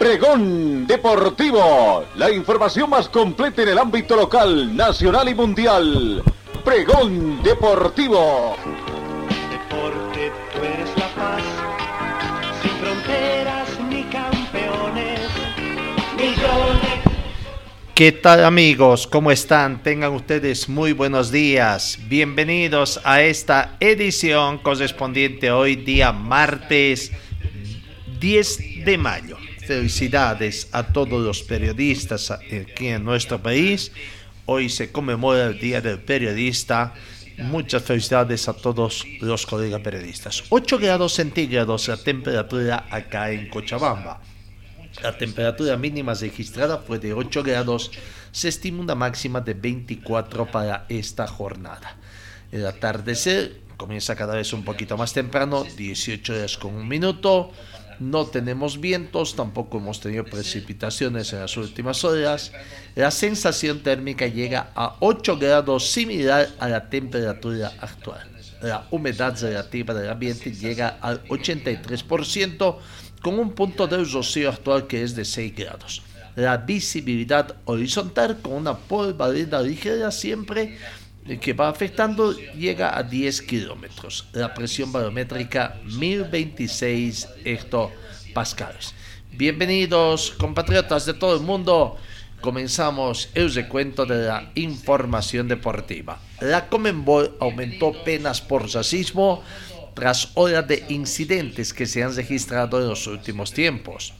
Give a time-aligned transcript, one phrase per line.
[0.00, 6.22] Pregón Deportivo, la información más completa en el ámbito local, nacional y mundial.
[6.64, 8.56] Pregón Deportivo.
[9.50, 11.42] Deporte, tú eres la paz,
[12.62, 15.20] sin fronteras ni campeones,
[16.16, 17.00] millones.
[17.94, 19.06] ¿Qué tal amigos?
[19.06, 19.82] ¿Cómo están?
[19.82, 21.98] Tengan ustedes muy buenos días.
[22.08, 27.12] Bienvenidos a esta edición correspondiente hoy día martes
[28.18, 29.36] 10 de mayo.
[29.70, 33.92] Felicidades a todos los periodistas aquí en nuestro país.
[34.46, 36.92] Hoy se conmemora el Día del Periodista.
[37.38, 40.42] Muchas felicidades a todos los colegas periodistas.
[40.48, 44.20] 8 grados centígrados la temperatura acá en Cochabamba.
[45.04, 47.92] La temperatura mínima registrada fue de 8 grados.
[48.32, 51.96] Se estima una máxima de 24 para esta jornada.
[52.50, 57.52] El atardecer comienza cada vez un poquito más temprano, 18 horas con un minuto.
[58.00, 62.50] No tenemos vientos, tampoco hemos tenido precipitaciones en las últimas horas.
[62.94, 68.26] La sensación térmica llega a 8 grados, similar a la temperatura actual.
[68.62, 72.78] La humedad relativa del ambiente llega al 83%,
[73.20, 76.02] con un punto de rocío actual que es de 6 grados.
[76.36, 80.78] La visibilidad horizontal con una polvareda ligera siempre
[81.40, 84.26] que va afectando llega a 10 kilómetros.
[84.32, 88.94] La presión barométrica 1026 hectopascales.
[89.32, 91.96] Bienvenidos compatriotas de todo el mundo.
[92.40, 96.18] Comenzamos el recuento de la información deportiva.
[96.40, 99.42] La Comenbol aumentó penas por racismo
[99.94, 104.14] tras horas de incidentes que se han registrado en los últimos tiempos.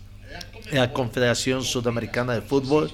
[0.71, 2.93] La Confederación Sudamericana de Fútbol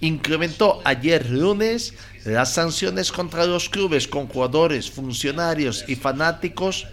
[0.00, 6.86] incrementó ayer lunes las sanciones contra los clubes con jugadores, funcionarios y fanáticos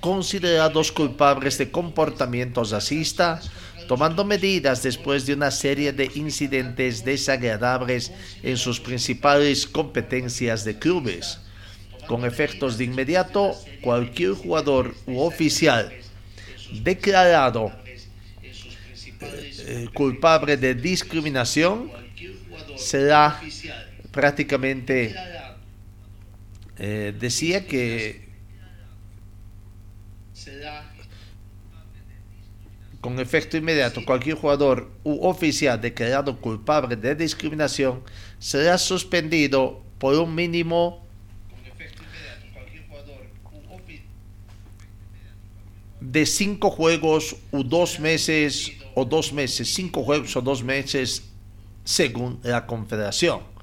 [0.00, 3.40] considerados culpables de comportamiento racista,
[3.86, 11.38] tomando medidas después de una serie de incidentes desagradables en sus principales competencias de clubes.
[12.06, 15.92] Con efectos de inmediato, cualquier jugador u oficial
[16.82, 17.72] declarado
[19.20, 21.90] eh, culpable de discriminación
[22.76, 23.40] será
[24.10, 25.14] prácticamente
[26.78, 28.28] eh, decía que
[33.00, 38.02] con efecto inmediato cualquier jugador u oficial declarado culpable de discriminación
[38.38, 41.06] será suspendido por un mínimo
[46.00, 51.22] de cinco juegos o dos meses o dos meses, cinco juegos o dos meses
[51.84, 53.57] según la Confederación.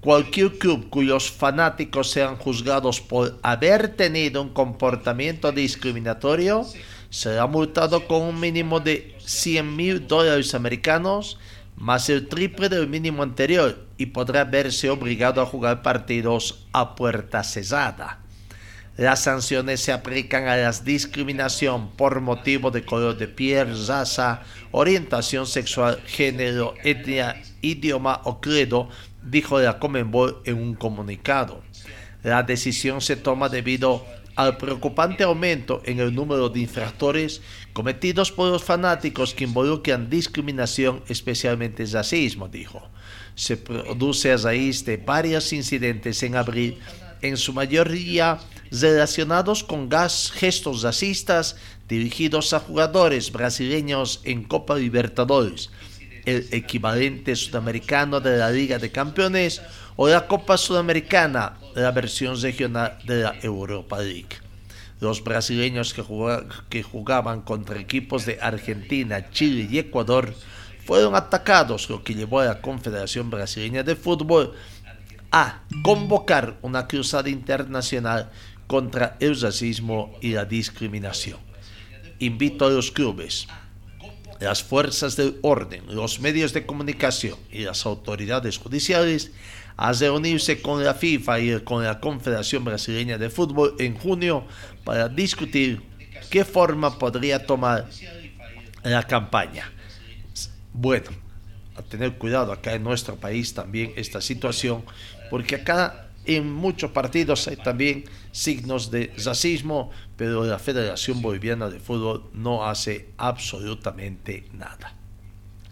[0.00, 6.64] Cualquier club cuyos fanáticos sean juzgados por haber tenido un comportamiento discriminatorio
[7.10, 11.38] será multado con un mínimo de 100 mil dólares americanos
[11.76, 17.44] más el triple del mínimo anterior y podrá verse obligado a jugar partidos a puerta
[17.44, 18.20] cerrada.
[18.96, 25.46] Las sanciones se aplican a la discriminación por motivo de color de piel, raza, orientación
[25.46, 28.88] sexual, género, etnia, idioma o credo,
[29.26, 31.62] dijo la Comenbol en un comunicado.
[32.22, 34.04] La decisión se toma debido
[34.36, 37.40] al preocupante aumento en el número de infractores
[37.72, 42.82] cometidos por los fanáticos que involucran discriminación, especialmente racismo, dijo.
[43.34, 46.78] Se produce a raíz de varios incidentes en abril
[47.22, 48.38] en su mayoría
[48.70, 49.88] relacionados con
[50.34, 51.56] gestos racistas
[51.88, 55.70] dirigidos a jugadores brasileños en Copa Libertadores,
[56.26, 59.62] el equivalente sudamericano de la Liga de Campeones
[59.94, 64.36] o la Copa Sudamericana, la versión regional de la Europa League.
[65.00, 66.02] Los brasileños que,
[66.68, 70.34] que jugaban contra equipos de Argentina, Chile y Ecuador
[70.84, 74.52] fueron atacados, lo que llevó a la Confederación Brasileña de Fútbol
[75.30, 78.30] a convocar una cruzada internacional
[78.66, 81.38] contra el racismo y la discriminación.
[82.18, 83.46] Invito a los clubes,
[84.40, 89.32] las fuerzas del orden, los medios de comunicación y las autoridades judiciales
[89.76, 94.46] a reunirse con la FIFA y con la Confederación Brasileña de Fútbol en junio
[94.84, 95.82] para discutir
[96.30, 97.86] qué forma podría tomar
[98.82, 99.70] la campaña.
[100.72, 101.10] Bueno,
[101.76, 104.84] a tener cuidado acá en nuestro país también esta situación,
[105.30, 111.80] porque acá en muchos partidos hay también signos de racismo, pero la Federación Boliviana de
[111.80, 114.94] Fútbol no hace absolutamente nada.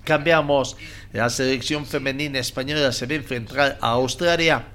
[0.05, 0.77] Cambiamos,
[1.13, 4.67] la selección femenina española se va a enfrentar a Australia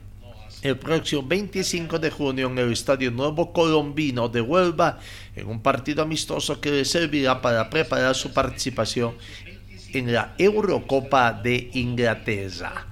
[0.61, 4.99] el próximo 25 de junio en el Estadio Nuevo Colombino de Huelva,
[5.35, 9.15] en un partido amistoso que le servirá para preparar su participación
[9.93, 12.87] en la Eurocopa de Inglaterra.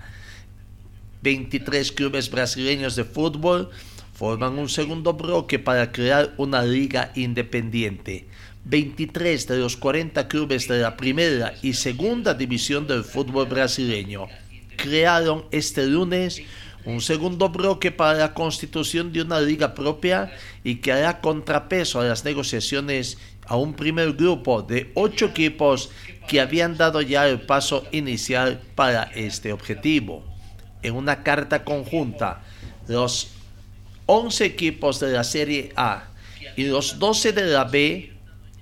[1.21, 3.69] 23 clubes brasileños de fútbol
[4.13, 8.27] forman un segundo bloque para crear una liga independiente.
[8.65, 14.27] 23 de los 40 clubes de la primera y segunda división del fútbol brasileño
[14.77, 16.41] crearon este lunes
[16.85, 20.31] un segundo bloque para la constitución de una liga propia
[20.63, 25.89] y que hará contrapeso a las negociaciones a un primer grupo de ocho equipos
[26.29, 30.23] que habían dado ya el paso inicial para este objetivo.
[30.81, 32.43] En una carta conjunta,
[32.87, 33.31] los
[34.05, 36.09] 11 equipos de la Serie A
[36.55, 38.13] y los 12 de la B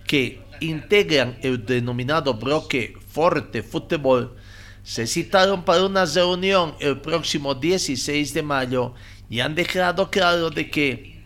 [0.06, 4.36] que integran el denominado bloque Forte Fútbol
[4.84, 8.94] se citaron para una reunión el próximo 16 de mayo
[9.30, 11.24] y han dejado claro de que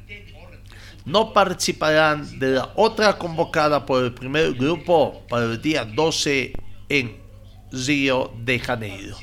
[1.06, 6.54] no participarán de la otra convocada por el primer grupo para el día 12
[6.88, 7.18] en
[7.72, 9.18] Río de Janeiro.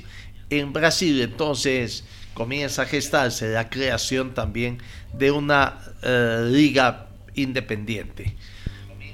[0.51, 2.05] En Brasil entonces
[2.35, 4.79] comienza a gestarse la creación también
[5.13, 8.37] de una eh, liga independiente.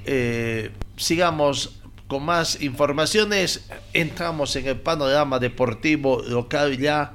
[0.05, 3.65] Eh, sigamos con más informaciones.
[3.93, 7.13] Entramos en el panorama deportivo local ya.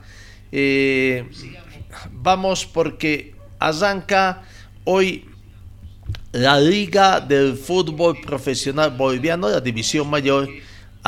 [0.50, 1.28] Eh,
[2.10, 4.42] vamos porque arranca
[4.84, 5.26] hoy
[6.32, 10.48] la Liga del Fútbol Profesional Boliviano, la División Mayor,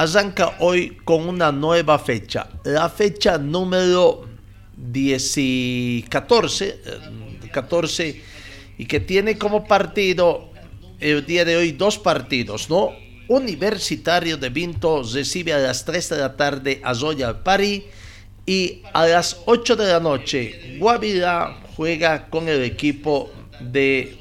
[0.01, 2.49] arranca hoy con una nueva fecha.
[2.65, 4.27] La fecha número
[4.79, 6.81] 10 14,
[7.53, 8.23] 14
[8.79, 10.49] y que tiene como partido
[11.01, 12.93] el día de hoy dos partidos, ¿no?
[13.29, 17.85] Universitario de Vinto recibe a las 3 de la tarde a Zoya Pari
[18.47, 23.31] y a las 8 de la noche Guavirá juega con el equipo
[23.61, 24.17] de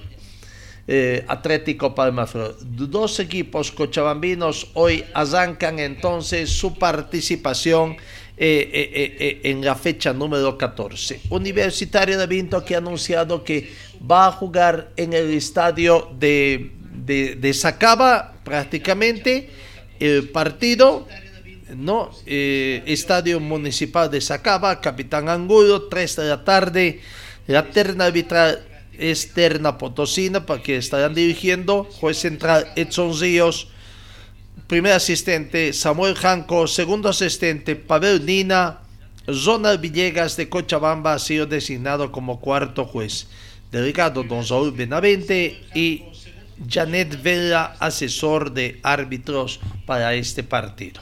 [0.92, 2.58] eh, Atlético Palmaflor.
[2.62, 7.96] Dos equipos cochabambinos hoy arrancan entonces su participación
[8.36, 11.22] eh, eh, en la fecha número 14.
[11.30, 13.70] Universitario de Vinto que ha anunciado que
[14.10, 16.72] va a jugar en el estadio de,
[17.06, 19.50] de, de Sacaba prácticamente
[20.00, 21.08] el partido,
[21.76, 22.10] ¿no?
[22.26, 27.02] Eh, Estadio Municipal de Sacaba, Capitán Angulo, 3 de la tarde,
[27.46, 28.66] la terna arbitral
[29.00, 33.70] externa Potosina, para que estarán dirigiendo, juez central Edson Ríos,
[34.68, 38.82] primer asistente Samuel Janco, segundo asistente Pavel Nina,
[39.46, 43.28] Ronald Villegas de Cochabamba ha sido designado como cuarto juez.
[43.72, 46.04] Delegado Don Saúl Benavente y
[46.68, 51.02] Janet Vela, asesor de árbitros para este partido.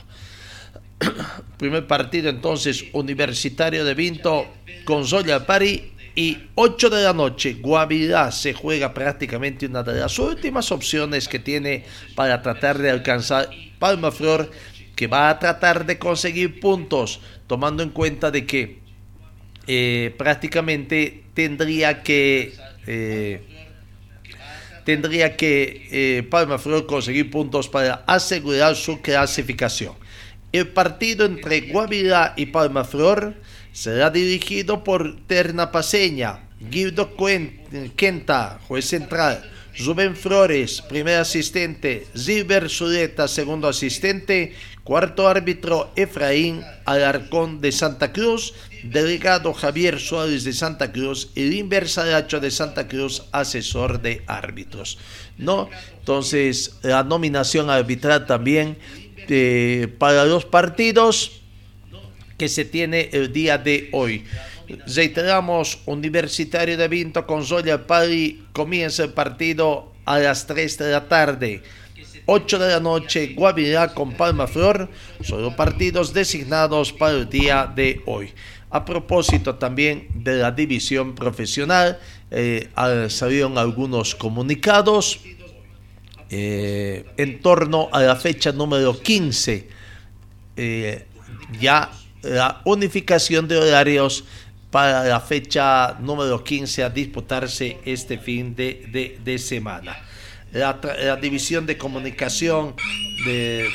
[1.58, 4.48] Primer partido entonces, Universitario de Vinto
[4.86, 10.18] con Zoya Pari y 8 de la noche, Guavirá se juega prácticamente una de las
[10.18, 11.86] últimas opciones que tiene
[12.16, 14.50] para tratar de alcanzar Palma Flor,
[14.96, 18.80] que va a tratar de conseguir puntos, tomando en cuenta de que
[19.68, 22.56] eh, prácticamente tendría que
[22.88, 23.44] eh,
[24.86, 29.94] tendría que eh, Palma Flor conseguir puntos para asegurar su clasificación.
[30.52, 33.36] El partido entre Guavirá y Palma Flor
[33.78, 37.16] será dirigido por Terna Paseña, Guido
[37.96, 47.62] Quenta, juez central, Rubén Flores, primer asistente, Zilber Zuleta, segundo asistente, cuarto árbitro Efraín Alarcón
[47.62, 53.26] de Santa Cruz, delegado Javier Suárez de Santa Cruz y Limber Saracho de Santa Cruz,
[53.32, 54.98] asesor de árbitros.
[55.38, 55.70] ¿No?
[56.00, 58.80] Entonces, la nominación arbitral también
[59.30, 61.44] eh, para los partidos
[62.38, 64.24] que se tiene el día de hoy.
[64.96, 71.08] Reiteramos, Universitario de Vinto con Zoya Pari comienza el partido a las 3 de la
[71.08, 71.64] tarde.
[72.26, 74.90] 8 de la noche, Guavirá con Palma Flor,
[75.22, 78.34] son los partidos designados para el día de hoy.
[78.70, 82.70] A propósito también de la división profesional, eh,
[83.08, 85.22] salieron algunos comunicados
[86.30, 89.70] eh, en torno a la fecha número 15.
[90.58, 91.06] Eh,
[91.62, 91.90] ya
[92.24, 94.26] la unificación de horarios
[94.72, 99.98] para la fecha número 15 a disputarse este fin de, semana.
[100.52, 100.80] La,
[101.22, 102.76] división de comunicación
[103.26, 103.70] de,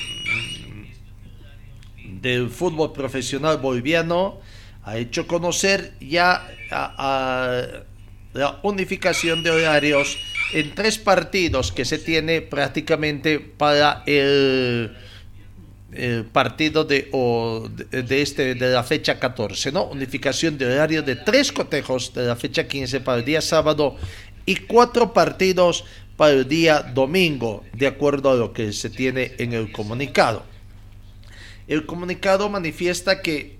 [2.21, 4.41] del fútbol profesional boliviano
[4.85, 6.49] ha hecho conocer ya
[8.33, 10.19] la unificación de horarios
[10.53, 14.95] en tres partidos que se tiene prácticamente para el,
[15.95, 19.85] el partido de, o de este de la fecha 14, ¿no?
[19.85, 23.97] Unificación de horario de tres cotejos de la fecha 15 para el día sábado
[24.47, 25.85] y cuatro partidos
[26.17, 30.45] para el día domingo, de acuerdo a lo que se tiene en el comunicado.
[31.69, 33.57] El comunicado manifiesta que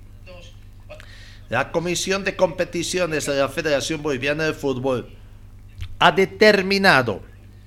[1.49, 5.09] la Comisión de Competiciones de la Federación Boliviana de Fútbol
[5.99, 7.23] ha determinado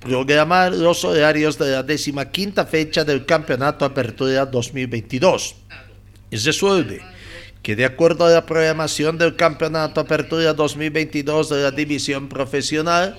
[0.05, 5.55] programar los horarios de la décima quinta fecha del Campeonato Apertura 2022.
[6.29, 7.01] Y resuelve
[7.63, 13.17] que de acuerdo a la programación del Campeonato Apertura 2022 de la División Profesional,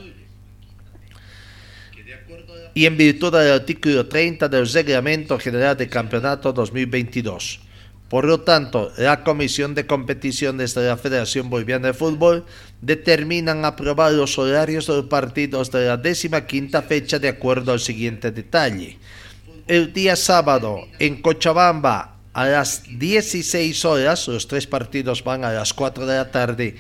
[2.73, 7.66] y en virtud del artículo 30 del Reglamento General de Campeonato 2022.
[8.09, 12.45] Por lo tanto, la Comisión de Competiciones de la Federación Boliviana de Fútbol
[12.81, 17.81] determinan aprobar los horarios de los partidos de la décima quinta fecha de acuerdo al
[17.81, 18.99] siguiente detalle.
[19.67, 25.75] El día sábado en Cochabamba a las 16 horas, los tres partidos van a las
[25.75, 26.77] 4 de la tarde,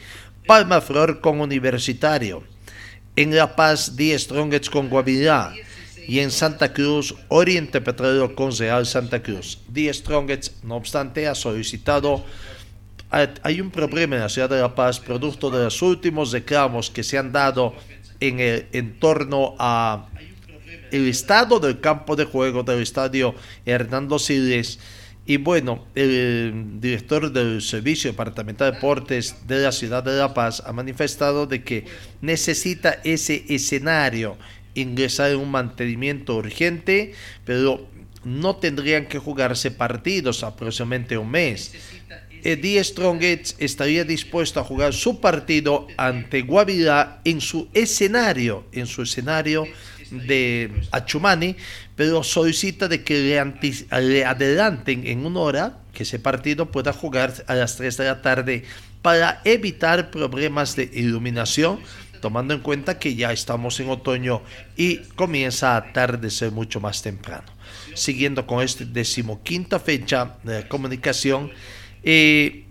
[0.46, 2.44] Palma Flor con Universitario.
[3.16, 5.52] En La Paz, 10 Strongets con Guavirá
[6.06, 9.58] y en Santa Cruz, Oriente Petrolero con Real Santa Cruz.
[9.68, 12.24] Die Strongets, no obstante, ha solicitado.
[13.10, 17.02] Hay un problema en la ciudad de La Paz, producto de los últimos reclamos que
[17.02, 17.74] se han dado
[18.20, 20.08] en, el, en torno a
[20.90, 23.34] el estado del campo de juego del estadio
[23.64, 24.78] Hernando Siles.
[25.28, 30.62] Y bueno, el director del Servicio Departamental de Deportes de la ciudad de La Paz
[30.64, 31.84] ha manifestado de que
[32.20, 34.36] necesita ese escenario
[34.76, 37.12] ingresar en un mantenimiento urgente,
[37.44, 37.88] pero
[38.24, 41.72] no tendrían que jugarse partidos aproximadamente un mes.
[42.42, 49.02] Eddie Strongets estaría dispuesto a jugar su partido ante Guavirá en su escenario, en su
[49.02, 49.66] escenario
[50.10, 51.56] de Achumani,
[51.96, 57.32] pero solicita de que le, le, adelanten en una hora que ese partido pueda jugar
[57.46, 58.64] a las 3 de la tarde
[59.02, 61.80] para evitar problemas de iluminación
[62.26, 64.42] tomando en cuenta que ya estamos en otoño
[64.76, 67.46] y comienza a atardecer mucho más temprano.
[67.94, 71.52] Siguiendo con esta decimoquinta fecha de comunicación,
[72.02, 72.64] eh,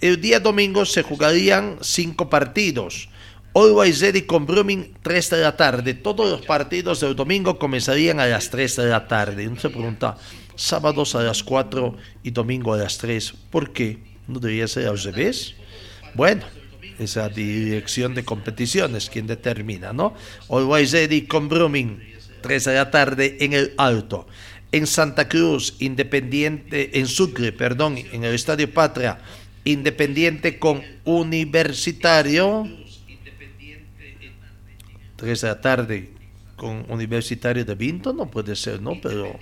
[0.00, 3.08] el día domingo se jugarían cinco partidos.
[3.54, 5.94] Always Ready con Brumming, 3 de la tarde.
[5.94, 9.46] Todos los partidos del domingo comenzarían a las 3 de la tarde.
[9.46, 10.16] Uno se pregunta,
[10.56, 13.34] sábados a las 4 y domingo a las 3.
[13.52, 14.00] ¿Por qué?
[14.26, 15.54] ¿No debería ser al revés?
[16.14, 16.42] Bueno,
[16.98, 20.14] esa dirección de competiciones quien determina, ¿no?
[20.48, 22.00] Always Ready con Brumming,
[22.42, 24.26] 3 de la tarde en el Alto.
[24.72, 29.18] En Santa Cruz, Independiente, en Sucre, perdón, en el Estadio Patria,
[29.64, 32.68] Independiente con Universitario.
[35.16, 36.10] 3 de la tarde
[36.56, 38.98] con Universitario de Vinto, no puede ser, ¿no?
[39.00, 39.38] Pero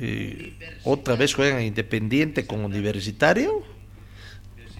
[0.00, 0.54] eh,
[0.84, 3.62] otra vez juegan Independiente con Universitario.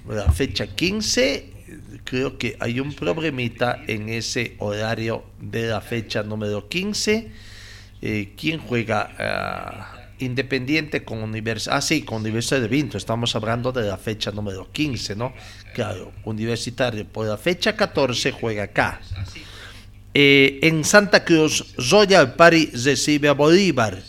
[0.09, 1.58] La fecha 15
[2.05, 7.31] creo que hay un problemita en ese horario de la fecha número 15.
[8.01, 9.95] Eh, ¿Quién juega?
[9.95, 11.77] Uh, Independiente con Universidad.
[11.77, 12.99] Ah, sí, con Universidad de Vinto.
[12.99, 15.33] Estamos hablando de la fecha número 15, ¿no?
[15.73, 19.01] Claro, Universitario por la fecha 14 juega acá.
[20.13, 24.03] Eh, en Santa Cruz, Royal Party recibe a Bolívar.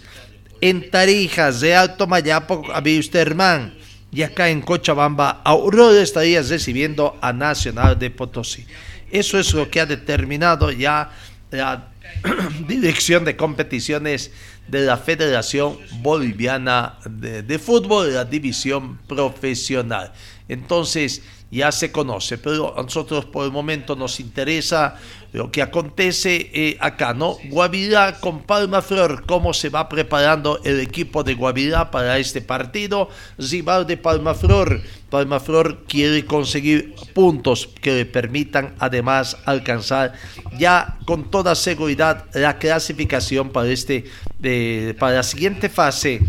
[0.62, 3.79] En Tarija, de Alto Mayapo, a Wisterman
[4.12, 8.66] y acá en Cochabamba, Aurora estaría recibiendo a Nacional de Potosí.
[9.12, 11.12] Eso es lo que ha determinado ya
[11.52, 11.90] la
[12.68, 14.32] dirección de competiciones
[14.68, 20.12] de la Federación Boliviana de, de Fútbol, la división profesional.
[20.48, 24.96] Entonces, ya se conoce, pero a nosotros por el momento nos interesa
[25.32, 27.38] lo que acontece eh, acá, ¿no?
[27.50, 33.10] Guavirá con Palma Flor, cómo se va preparando el equipo de Guavirá para este partido.
[33.38, 34.82] Rival de Palma Flor.
[35.10, 40.14] Palma Flor quiere conseguir puntos que le permitan además alcanzar
[40.58, 44.06] ya con toda seguridad la clasificación para, este,
[44.44, 46.22] eh, para la siguiente fase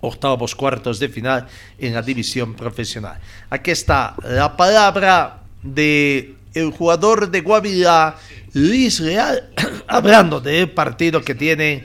[0.00, 1.46] octavos, cuartos de final
[1.78, 3.18] en la división profesional.
[3.50, 8.16] Aquí está la palabra de el jugador de Guavirá,
[8.54, 9.50] Luis Real,
[9.86, 11.84] hablando del partido que tiene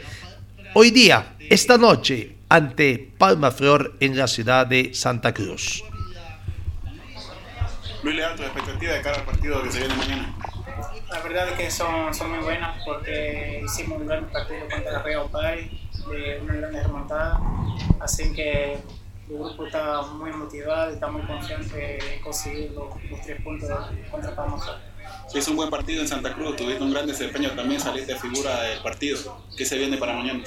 [0.74, 5.84] hoy día, esta noche, ante Palma Flor en la ciudad de Santa Cruz.
[8.04, 10.36] Luis Leal, tu expectativa de cara al partido que se viene mañana.
[11.10, 15.04] La verdad es que son, son muy buenas porque hicimos un gran partido contra la
[15.04, 15.70] Real Pai,
[16.10, 17.40] de una gran remontada
[18.00, 18.80] Así que
[19.32, 23.70] el grupo está muy motivado está muy confiante de conseguir los, los tres puntos
[24.10, 24.76] contra Palma Flor.
[25.30, 28.62] Sí, es un buen partido en Santa Cruz, tuviste un gran desempeño también, saliste figura
[28.64, 29.42] del partido.
[29.58, 30.44] ¿Qué se viene para mañana?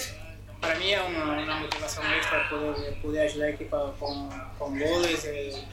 [0.60, 5.24] Para mí es una, una motivación extra poder, poder ayudar al equipo con, con goles
[5.24, 5.64] eh,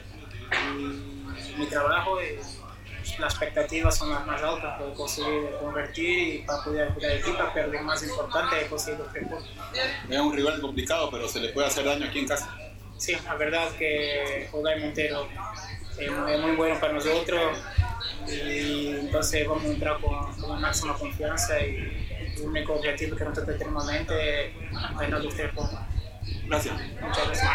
[0.74, 2.20] y mi trabajo.
[2.20, 2.40] eh,
[3.18, 7.38] las expectativas son las más altas, poder conseguir convertir y para poder ayudar al equipo,
[7.52, 9.50] pero lo más importante es conseguir los tres puntos.
[10.08, 12.56] Es un rival complicado, pero se le puede hacer daño aquí en casa.
[13.02, 15.26] Sí, la verdad que en Montero
[15.98, 17.58] es muy, es muy bueno para nosotros
[18.28, 23.24] y entonces vamos a entrar con, con la máxima confianza y el único objetivo que
[23.24, 24.52] nosotros tenemos en mente es
[24.96, 25.80] ganar los tres puntos.
[26.46, 26.74] Gracias.
[27.00, 27.50] Muchas gracias.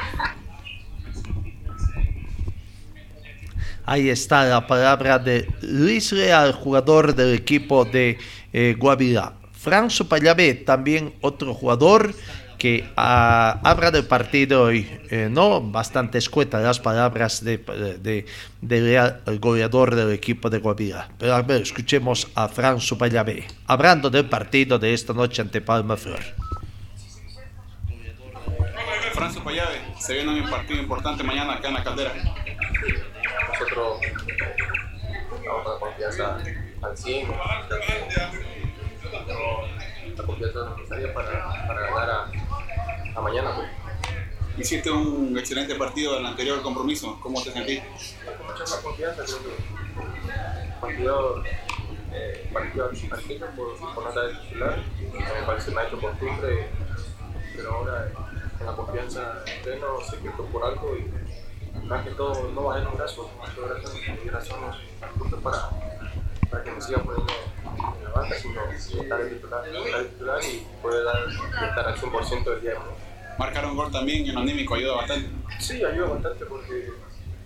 [3.85, 8.17] Ahí está la palabra de Luis Real, jugador del equipo de
[8.51, 9.35] eh, Guavirá.
[9.53, 12.13] Franzo Payabé, también otro jugador
[12.57, 18.25] que ah, habla del partido y eh, no bastante escueta las palabras de, de,
[18.61, 21.09] de el goleador del equipo de Guavirá.
[21.17, 25.95] Pero a ver, escuchemos a Franzo Payabé, hablando del partido de esta noche ante Palma
[25.97, 26.19] Flor.
[29.13, 32.13] Franzo Payave, se viene un partido importante mañana acá en la caldera.
[33.51, 36.37] nosotros estamos con la confianza
[36.83, 37.27] al 100,
[40.17, 42.31] la confianza necesaria para, para ganar a,
[43.21, 43.55] mañana.
[43.55, 43.67] Pues.
[44.57, 47.19] Hiciste un excelente partido en el anterior compromiso.
[47.21, 47.81] ¿Cómo te sentís?
[48.25, 49.77] Con mucha más confianza, creo que
[50.81, 51.43] partido,
[52.13, 52.89] eh, partido
[53.55, 54.79] por, por no estar de titular,
[55.13, 56.69] me parece ha hecho costumbre,
[57.55, 58.11] pero ahora
[58.57, 62.83] con la confianza en pleno sé que por algo y más que todo no bajé
[62.83, 63.95] los brazos, los brazos
[64.25, 64.57] y razón
[65.19, 65.69] justo para,
[66.49, 67.33] para que me siga poniendo
[67.97, 71.17] en la banca, sino estar de titular, estar de titular y poder dar,
[71.69, 73.06] estar al 100% del día de.
[73.37, 75.29] Marcar un gol también en anímico ayuda bastante.
[75.59, 76.89] Sí, ayuda bastante porque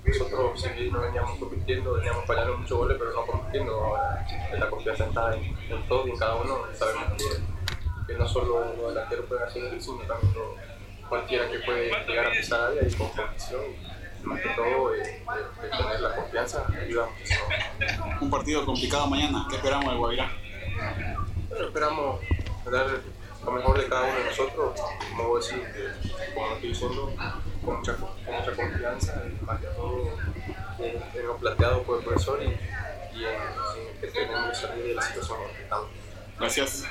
[0.05, 3.73] nosotros sí no veníamos compitiendo, veníamos fallando muchos goles, pero no compitiendo.
[3.73, 4.25] Ahora
[4.57, 6.59] la confianza está en, en todo y en cada uno.
[6.73, 10.33] Sabemos que, que no solo los delanteros pueden hacer eso, sino también
[11.07, 13.61] cualquiera que puede llegar a pisar área y con convicción.
[14.23, 15.21] Y más que todo, eh, eh,
[15.63, 17.45] el tener la confianza ayuda muchísimo.
[18.21, 19.45] Un partido complicado mañana.
[19.49, 20.31] ¿Qué esperamos del Guavirá?
[21.49, 22.21] Bueno, esperamos
[22.71, 22.87] dar
[23.45, 27.13] lo mejor de cada uno de nosotros, como vos decís, que, como estoy diciendo,
[27.65, 30.09] con mucha, con mucha confianza, y más que todo
[30.79, 32.45] en, en lo planteado por el profesor y,
[33.17, 35.87] y en, en que tenemos que salir de la situación en la que estamos.
[36.39, 36.83] Gracias.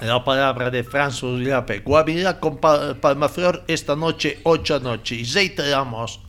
[0.00, 1.78] La palabra de Franz Uriape.
[1.80, 5.14] Guavirá con Pa- Palmaflor esta noche, 8 noche.
[5.14, 6.20] Y reiteramos,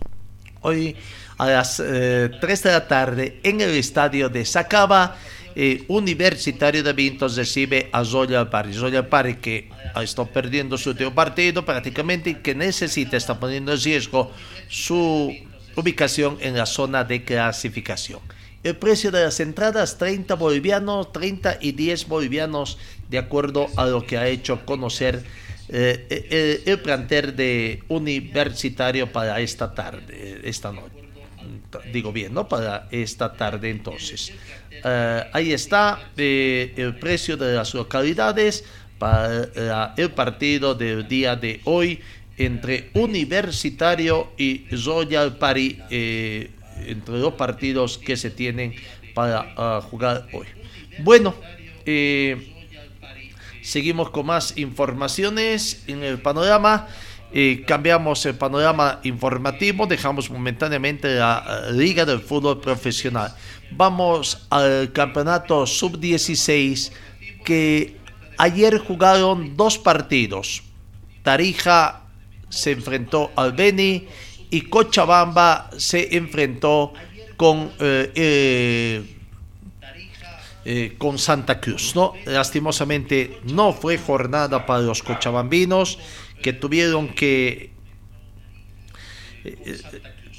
[0.61, 0.95] hoy
[1.39, 5.15] a las eh, 3 de la tarde en el estadio de Sacaba,
[5.55, 8.73] eh, Universitario de Vintos recibe a Zoya Pari.
[8.73, 9.69] Zoya Pari que
[10.01, 14.31] está perdiendo su último partido prácticamente y que necesita, está poniendo en riesgo
[14.67, 15.35] su
[15.75, 18.19] ubicación en la zona de clasificación.
[18.63, 22.77] El precio de las entradas 30 bolivianos, 30 y 10 bolivianos,
[23.09, 25.23] de acuerdo a lo que ha hecho conocer
[25.69, 31.02] eh, el, el plantel de universitario para esta tarde, esta noche.
[31.91, 32.47] Digo bien, ¿no?
[32.47, 34.31] Para esta tarde entonces.
[34.71, 38.65] Eh, ahí está eh, el precio de las localidades
[38.99, 41.99] para la- el partido del día de hoy
[42.37, 45.37] entre Universitario y Royal
[45.89, 46.49] eh,
[46.87, 48.73] entre los partidos que se tienen
[49.13, 50.47] para jugar hoy.
[50.99, 51.35] Bueno,
[51.85, 52.51] eh,
[53.61, 56.87] seguimos con más informaciones en el panorama.
[57.35, 63.33] Eh, cambiamos el panorama informativo, dejamos momentáneamente la eh, Liga del Fútbol Profesional.
[63.71, 66.91] Vamos al campeonato sub-16
[67.43, 67.97] que
[68.37, 70.61] ayer jugaron dos partidos.
[71.23, 72.03] Tarija
[72.49, 74.07] se enfrentó al Beni
[74.51, 76.93] y Cochabamba se enfrentó
[77.35, 79.01] con eh,
[80.65, 81.93] eh, con Santa Cruz.
[81.93, 82.13] ¿no?
[82.25, 85.99] Lastimosamente no fue jornada para los cochabambinos
[86.43, 87.71] que tuvieron que
[89.43, 89.81] eh,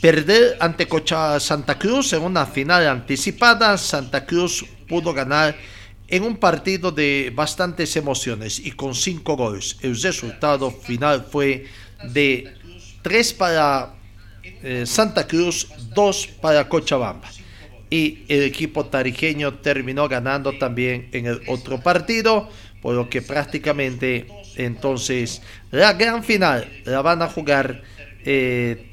[0.01, 3.77] perder ante Cocha Santa Cruz en una final anticipada.
[3.77, 5.57] Santa Cruz pudo ganar
[6.07, 9.79] en un partido de bastantes emociones y con cinco goles.
[9.81, 11.67] El resultado final fue
[12.13, 12.55] de
[13.03, 13.95] 3 para
[14.63, 17.31] eh, Santa Cruz, 2 para Cochabamba.
[17.91, 22.49] Y el equipo tarijeño terminó ganando también en el otro partido,
[22.85, 27.81] por lo que prácticamente entonces la gran final la van a jugar
[28.27, 28.93] eh,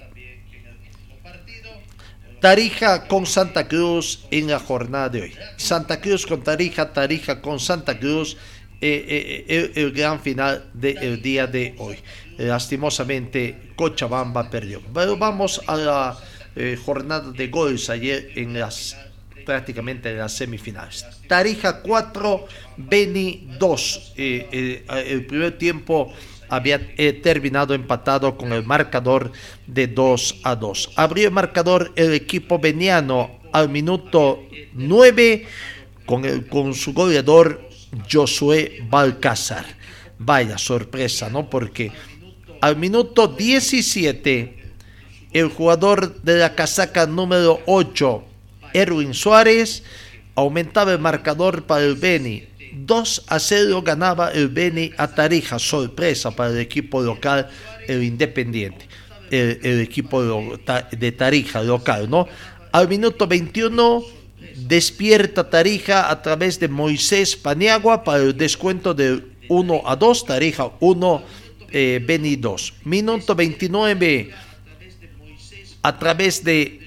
[2.39, 5.33] Tarija con Santa Cruz en la jornada de hoy.
[5.57, 8.37] Santa Cruz con Tarija, Tarija con Santa Cruz,
[8.79, 11.97] eh, eh, el, gran final del día de hoy.
[12.37, 14.81] lastimosamente Cochabamba perdió.
[14.93, 16.17] Pero vamos a la
[16.85, 18.95] jornada de goles ayer en las
[19.45, 21.05] prácticamente en las semifinales.
[21.27, 22.45] Tarija 4,
[22.77, 24.13] Beni 2.
[24.17, 26.13] Eh, eh, el primer tiempo
[26.49, 26.79] había
[27.21, 29.31] terminado empatado con el marcador
[29.67, 30.91] de 2 a 2.
[30.95, 35.45] Abrió el marcador el equipo veniano al minuto 9
[36.05, 37.69] con, el, con su goleador
[38.11, 39.65] Josué Balcázar.
[40.17, 41.49] Vaya sorpresa, ¿no?
[41.49, 41.91] Porque
[42.61, 44.61] al minuto 17
[45.33, 48.23] el jugador de la casaca número 8,
[48.73, 49.83] Erwin Suárez,
[50.35, 52.47] aumentaba el marcador para el Beni.
[52.73, 57.49] 2 a 0 ganaba el Beni a Tarija, sorpresa para el equipo local,
[57.87, 58.87] el Independiente,
[59.29, 60.23] el, equipo
[60.91, 62.27] de Tarija local, ¿no?
[62.71, 64.03] Al minuto 21
[64.55, 70.71] despierta Tarija a través de Moisés Paniagua para el descuento de 1 a 2, Tarija
[70.79, 71.23] 1,
[71.71, 72.73] eh, Beni 2.
[72.85, 74.31] Minuto 29
[75.83, 76.80] a través de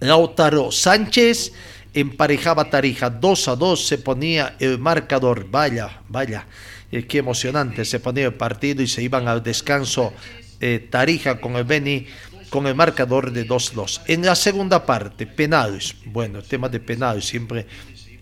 [0.00, 1.52] Lautaro Sánchez,
[1.94, 6.46] emparejaba Tarija 2 a 2, se ponía el marcador, vaya, vaya,
[6.92, 10.12] eh, qué emocionante, se ponía el partido y se iban al descanso
[10.60, 12.06] eh, Tarija con el Beni
[12.50, 14.02] con el marcador de 2-2.
[14.06, 15.96] En la segunda parte, penales.
[16.06, 17.66] Bueno, el tema de penales siempre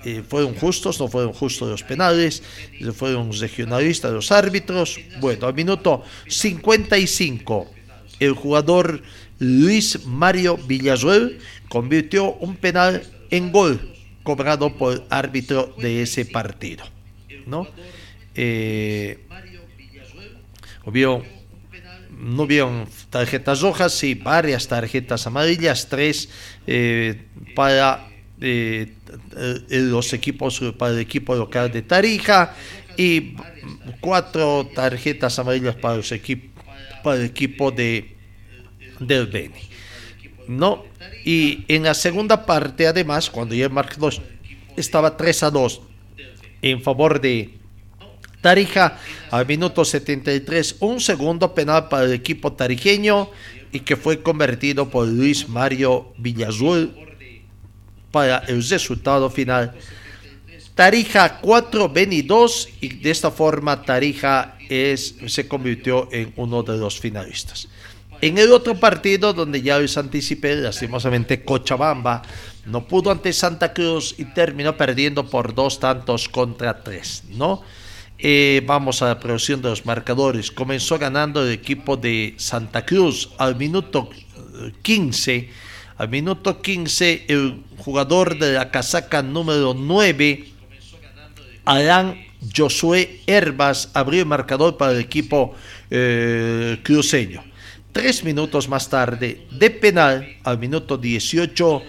[0.04, 2.42] eh, fueron justos, no fueron justos los penales,
[2.94, 4.98] fueron regionalistas los árbitros.
[5.20, 7.70] Bueno, al minuto 55,
[8.18, 9.02] el jugador
[9.38, 11.38] Luis Mario Villasuel
[11.74, 13.80] convirtió un penal en gol
[14.22, 16.84] cobrado por árbitro de ese partido.
[17.46, 17.66] ¿no?
[18.37, 19.18] Eh,
[22.16, 26.28] no hubieron tarjetas rojas, sí, varias tarjetas amarillas, tres
[26.68, 27.24] eh,
[27.56, 28.06] para
[28.40, 28.92] eh,
[29.70, 32.54] los equipos, para el equipo local de Tarija
[32.96, 33.34] y
[34.00, 36.14] cuatro tarjetas amarillas para, los
[37.02, 38.14] para el equipo de
[39.00, 39.74] del Beni.
[40.46, 40.84] No,
[41.24, 44.14] y en la segunda parte, además, cuando ya marcador
[44.76, 45.80] estaba 3 a 2
[46.62, 47.58] en favor de
[48.40, 48.98] Tarija,
[49.30, 53.30] al minuto 73, un segundo penal para el equipo tarijeño
[53.72, 56.94] y que fue convertido por Luis Mario Villazul
[58.10, 59.74] para el resultado final.
[60.74, 66.76] Tarija 4, Beni 2 y de esta forma Tarija es, se convirtió en uno de
[66.76, 67.68] los finalistas.
[68.24, 72.22] En el otro partido, donde ya les anticipé, lastimosamente Cochabamba
[72.64, 77.62] no pudo ante Santa Cruz y terminó perdiendo por dos tantos contra tres, ¿no?
[78.18, 80.50] Eh, vamos a la producción de los marcadores.
[80.50, 84.08] Comenzó ganando el equipo de Santa Cruz al minuto
[84.80, 85.34] 15.
[85.34, 85.50] Eh,
[85.98, 90.46] al minuto 15, el jugador de la casaca número 9,
[91.66, 92.24] Alan
[92.56, 95.54] Josué Herbas, abrió el marcador para el equipo
[95.90, 97.44] eh, cruceño.
[97.94, 101.80] Tres minutos más tarde, de penal, al minuto 18,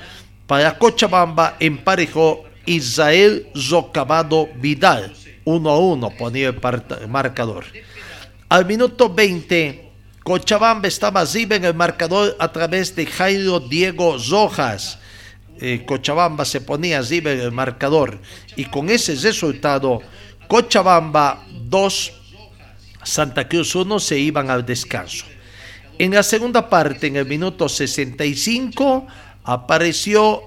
[0.46, 5.16] para Cochabamba emparejó Israel Zocabado Vidal.
[5.46, 7.66] 1 a 1 ponía el marcador.
[8.50, 15.00] Al minuto 20, Cochabamba estaba así en el marcador a través de Jairo Diego Rojas.
[15.60, 18.20] Eh, Cochabamba se ponía así en el marcador.
[18.56, 20.02] Y con ese resultado,
[20.48, 22.14] Cochabamba 2,
[23.02, 25.26] Santa Cruz 1 se iban al descanso.
[25.98, 29.08] En la segunda parte, en el minuto 65,
[29.46, 30.42] apareció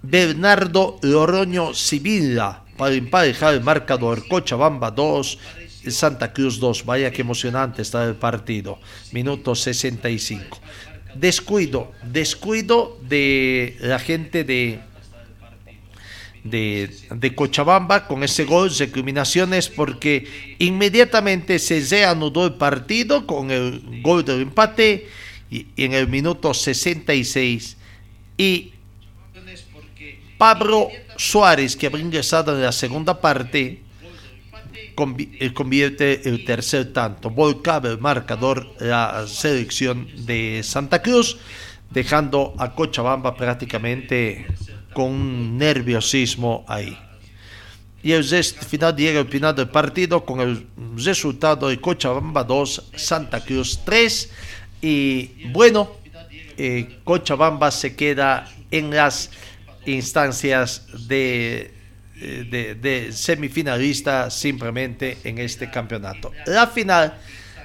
[0.00, 4.26] Bernardo Loroño Sibila para emparejar el marcador.
[4.26, 5.38] Cochabamba 2,
[5.88, 6.86] Santa Cruz 2.
[6.86, 8.78] Vaya que emocionante está el partido.
[9.12, 10.58] Minuto 65.
[11.16, 14.80] Descuido, descuido de la gente de
[16.44, 24.24] de, Cochabamba con ese gol, recriminaciones, porque inmediatamente se reanudó el partido con el gol
[24.24, 25.06] del empate
[25.50, 27.76] y, en el minuto 66
[28.36, 28.72] y
[30.36, 33.80] Pablo Suárez, que había ingresado en la segunda parte,
[35.38, 37.30] eh, convierte el tercer tanto.
[37.30, 41.38] Volcaba el marcador la selección de Santa Cruz,
[41.90, 44.46] dejando a Cochabamba prácticamente
[44.92, 46.96] con nerviosismo ahí.
[48.02, 53.44] Y el final llega el final del partido con el resultado de Cochabamba 2, Santa
[53.44, 54.30] Cruz 3.
[54.80, 55.92] Y bueno,
[56.56, 59.30] eh, Cochabamba se queda en las
[59.86, 61.72] instancias de,
[62.16, 66.32] de, de, semifinalista simplemente en este campeonato.
[66.46, 67.18] La final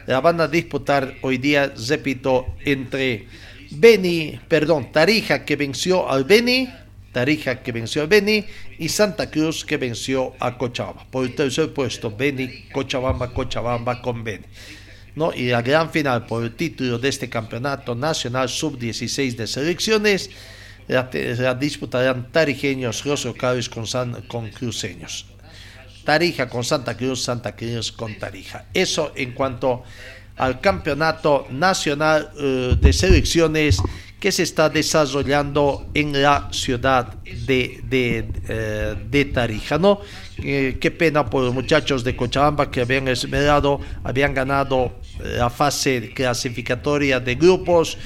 [0.05, 3.27] la van a disputar hoy día, repito, entre
[3.71, 6.69] Beni, perdón, Tarija que venció al Beni
[7.11, 8.45] Tarija que venció a Beni
[8.77, 11.05] y Santa Cruz que venció a Cochabamba.
[11.09, 14.45] Por el tercer puesto, Beni, Cochabamba, Cochabamba con Beni.
[15.15, 15.33] ¿no?
[15.33, 20.29] Y la gran final por el título de este campeonato nacional sub-16 de selecciones
[20.87, 25.25] la, disputarán tarijeños los locales con, san, con cruceños.
[26.03, 28.65] Tarija con Santa Cruz, Santa Cruz con Tarija.
[28.73, 29.83] Eso en cuanto
[30.37, 33.81] al campeonato nacional uh, de selecciones
[34.19, 39.77] que se está desarrollando en la ciudad de, de, uh, de Tarija.
[39.77, 39.99] ¿no?
[40.39, 46.11] Eh, qué pena por los muchachos de Cochabamba que habían esmerado, habían ganado la fase
[46.13, 47.97] clasificatoria de grupos,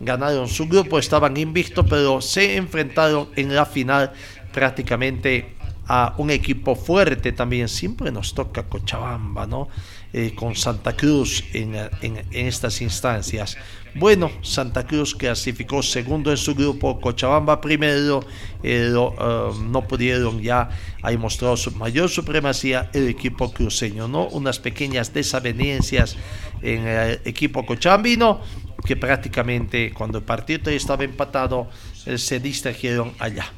[0.00, 4.12] ganaron su grupo, estaban invictos, pero se enfrentaron en la final
[4.52, 5.56] prácticamente
[5.88, 7.68] a un equipo fuerte también.
[7.68, 9.68] Siempre nos toca Cochabamba, ¿no?
[10.12, 13.56] Eh, con Santa Cruz en, en, estas instancias.
[13.98, 18.24] Bueno, Santa Cruz clasificó segundo en su grupo, Cochabamba primero,
[18.62, 20.68] eh, uh, no pudieron ya,
[21.02, 24.26] ahí mostró su mayor supremacía el equipo cruceño, ¿no?
[24.28, 26.16] Unas pequeñas desavenencias
[26.60, 28.40] en el equipo cochabambino
[28.84, 31.68] que prácticamente cuando el partido estaba empatado
[32.04, 33.50] eh, se distrajeron allá.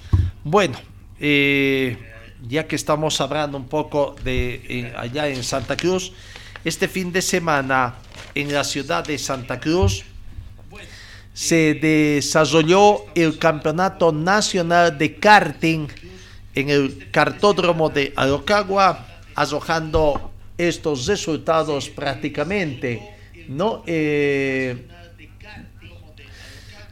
[0.45, 0.79] Bueno,
[1.19, 1.99] eh,
[2.49, 6.13] ya que estamos hablando un poco de eh, allá en Santa Cruz,
[6.65, 7.97] este fin de semana
[8.35, 10.05] en la ciudad de Santa Cruz
[11.39, 15.87] se desarrolló el Campeonato Nacional de Karting
[16.53, 23.15] en el cartódromo de Arocagua, arrojando estos resultados prácticamente,
[23.47, 23.85] ¿no?
[23.87, 24.89] Eh,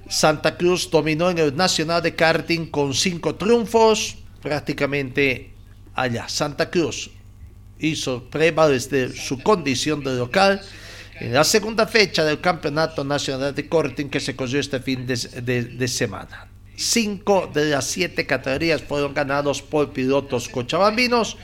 [0.09, 5.55] Santa Cruz dominó en el Nacional de Karting con cinco triunfos, prácticamente
[5.93, 6.29] allá.
[6.29, 7.11] Santa Cruz
[7.81, 10.63] hizo prueba desde su condición de local
[11.21, 15.89] en la segunda fecha del Campeonato Nacional de Karting que se corrió este fin de,
[15.89, 16.49] semana.
[16.77, 21.37] Cinco de las siete categorías fueron ganados por pilotos cochabambinos.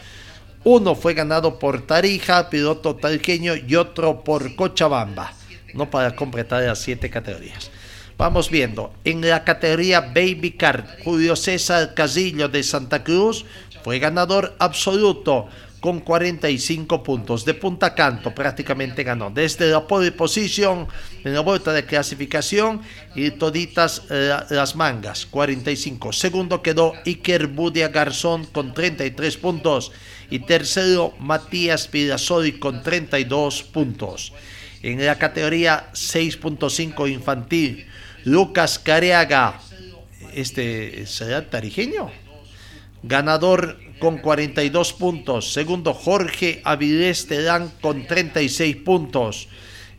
[0.64, 5.32] Uno fue ganado por Tarija, piloto tarijeño, y otro por Cochabamba,
[5.74, 7.70] no para completar las siete categorías.
[8.16, 13.44] Vamos viendo, en la categoría Baby Card, Julio César Casillo de Santa Cruz
[13.82, 15.48] fue ganador absoluto
[15.82, 17.44] con 45 puntos.
[17.44, 19.30] De punta canto prácticamente ganó.
[19.30, 20.86] Desde la pole position
[21.24, 22.80] en la vuelta de clasificación
[23.16, 26.12] y toditas eh, las mangas, 45.
[26.12, 29.90] Segundo quedó Iker Budia Garzón con 33 puntos.
[30.30, 34.32] Y tercero Matías Pirasoli con 32 puntos.
[34.84, 37.88] En la categoría 6.5 infantil,
[38.24, 39.60] Lucas Careaga,
[40.32, 42.08] este será tarijeño,
[43.02, 45.52] ganador con 42 puntos.
[45.52, 49.46] Segundo, Jorge Avilés Terán con 36 puntos.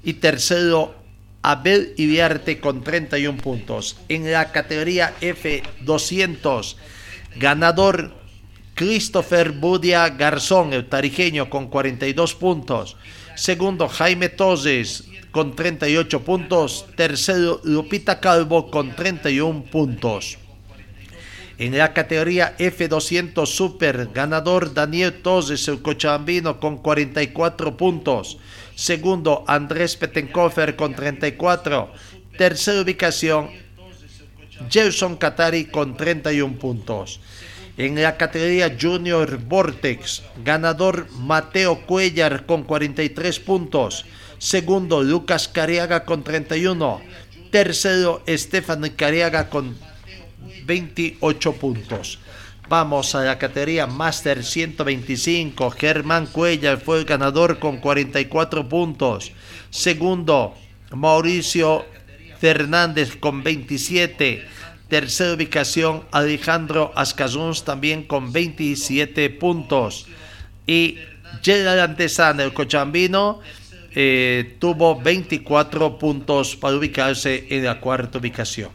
[0.03, 0.93] Y tercero,
[1.41, 3.95] Abel Iriarte con 31 puntos.
[4.09, 6.75] En la categoría F200,
[7.37, 8.13] ganador
[8.75, 12.97] Christopher Budia Garzón, el tarijeño, con 42 puntos.
[13.37, 16.87] Segundo, Jaime Toses con 38 puntos.
[16.97, 20.39] Tercero, Lupita Calvo con 31 puntos.
[21.63, 28.37] En la categoría F200 Super, ganador Daniel Toses, el cochabambino, con 44 puntos.
[28.75, 31.89] Segundo, Andrés Petenkofer con 34.
[32.37, 33.49] Tercera ubicación,
[34.69, 37.21] Gelson Katari con 31 puntos.
[37.77, 44.05] En la categoría Junior Vortex, ganador Mateo Cuellar con 43 puntos.
[44.37, 46.99] Segundo, Lucas Cariaga con 31.
[47.51, 49.92] Tercero, Estefan Cariaga con
[50.65, 52.19] 28 puntos.
[52.69, 55.69] Vamos a la categoría Master 125.
[55.71, 59.31] Germán Cuellar fue el ganador con 44 puntos.
[59.69, 60.55] Segundo,
[60.91, 61.85] Mauricio
[62.39, 64.45] Fernández con 27.
[64.87, 70.07] Tercera ubicación, Alejandro Ascazuns también con 27 puntos.
[70.65, 70.97] Y
[71.41, 73.39] Gerard Antesana, el cochambino,
[73.95, 78.69] eh, tuvo 24 puntos para ubicarse en la cuarta ubicación.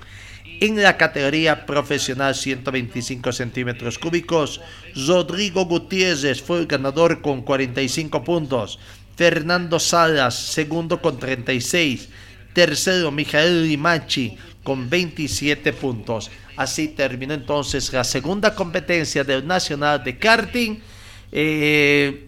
[0.61, 4.61] En la categoría profesional 125 centímetros cúbicos,
[5.07, 8.81] Rodrigo Gutiérrez fue el ganador con 45 puntos.
[9.15, 12.09] Fernando Salas, segundo con 36.
[12.53, 16.29] Tercero, Mijael Limachi con 27 puntos.
[16.57, 20.81] Así terminó entonces la segunda competencia del Nacional de Karting.
[21.31, 22.27] Eh,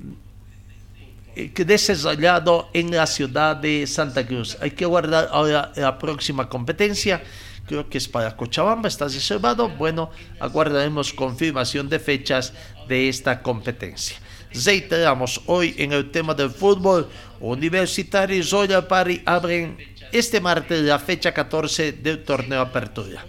[1.35, 4.57] desarrollado en la ciudad de Santa Cruz.
[4.61, 7.23] Hay que guardar ahora la próxima competencia.
[7.71, 9.69] Creo que es para Cochabamba, está reservado.
[9.69, 12.53] Bueno, aguardaremos confirmación de fechas
[12.89, 14.17] de esta competencia.
[14.53, 17.09] Reiteramos hoy en el tema del fútbol.
[17.39, 19.79] Universitario y Royal Party abren
[20.11, 23.25] este martes la fecha 14 del torneo Apertura.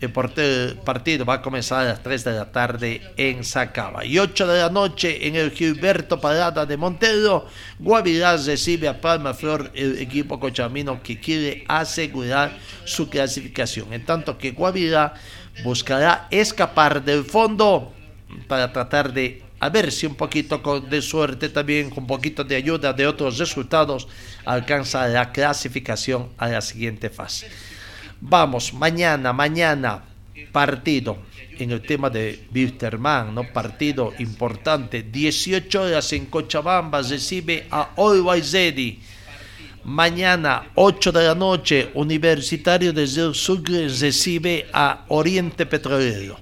[0.00, 4.02] El partido va a comenzar a las 3 de la tarde en Sacaba.
[4.02, 7.46] Y 8 de la noche en el Gilberto Parada de Montero,
[7.78, 13.92] Guavirá recibe a Palma Flor, el equipo cochamino que quiere asegurar su clasificación.
[13.92, 15.12] En tanto que Guavirá
[15.62, 17.92] buscará escapar del fondo
[18.48, 22.56] para tratar de a ver si un poquito de suerte también, con un poquito de
[22.56, 24.08] ayuda de otros resultados,
[24.46, 27.50] alcanza la clasificación a la siguiente fase.
[28.20, 30.04] Vamos, mañana, mañana,
[30.52, 31.18] partido
[31.58, 33.44] en el tema de Wisterman, ¿no?
[33.52, 35.02] Partido importante.
[35.02, 38.54] 18 horas en Cochabamba recibe a Always
[39.84, 46.38] Mañana, 8 de la noche, Universitario de Sucre recibe a Oriente Petrolero.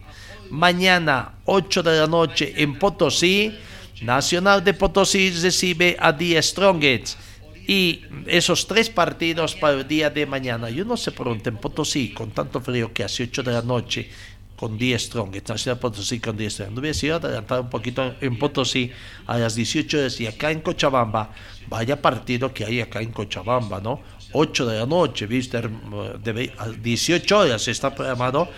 [0.51, 3.55] Mañana, 8 de la noche, en Potosí,
[4.03, 7.28] Nacional de Potosí recibe a The Strongest
[7.69, 10.71] y esos tres partidos para el día de mañana.
[10.71, 14.09] Yo no se pregunta en Potosí, con tanto frío que hace 8 de la noche,
[14.57, 16.71] con 10 strong, de Potosí con 10 strong.
[16.73, 18.91] No hubiera sido adelantar un poquito en Potosí
[19.27, 21.31] a las 18 horas y acá en Cochabamba,
[21.69, 24.01] vaya partido que hay acá en Cochabamba, ¿no?
[24.33, 28.49] 8 de la noche, viste, a 18 horas está programado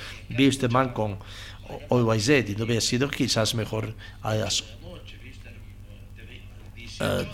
[0.70, 1.18] man con
[1.88, 4.64] y no hubiera sido quizás mejor a las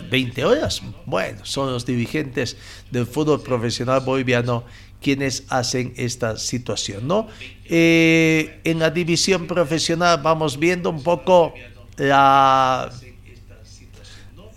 [0.09, 0.81] 20 horas.
[1.05, 2.57] Bueno, son los dirigentes
[2.89, 4.63] del fútbol profesional boliviano
[5.01, 7.27] quienes hacen esta situación, ¿no?
[7.65, 11.53] Eh, en la división profesional vamos viendo un poco
[11.97, 12.89] la,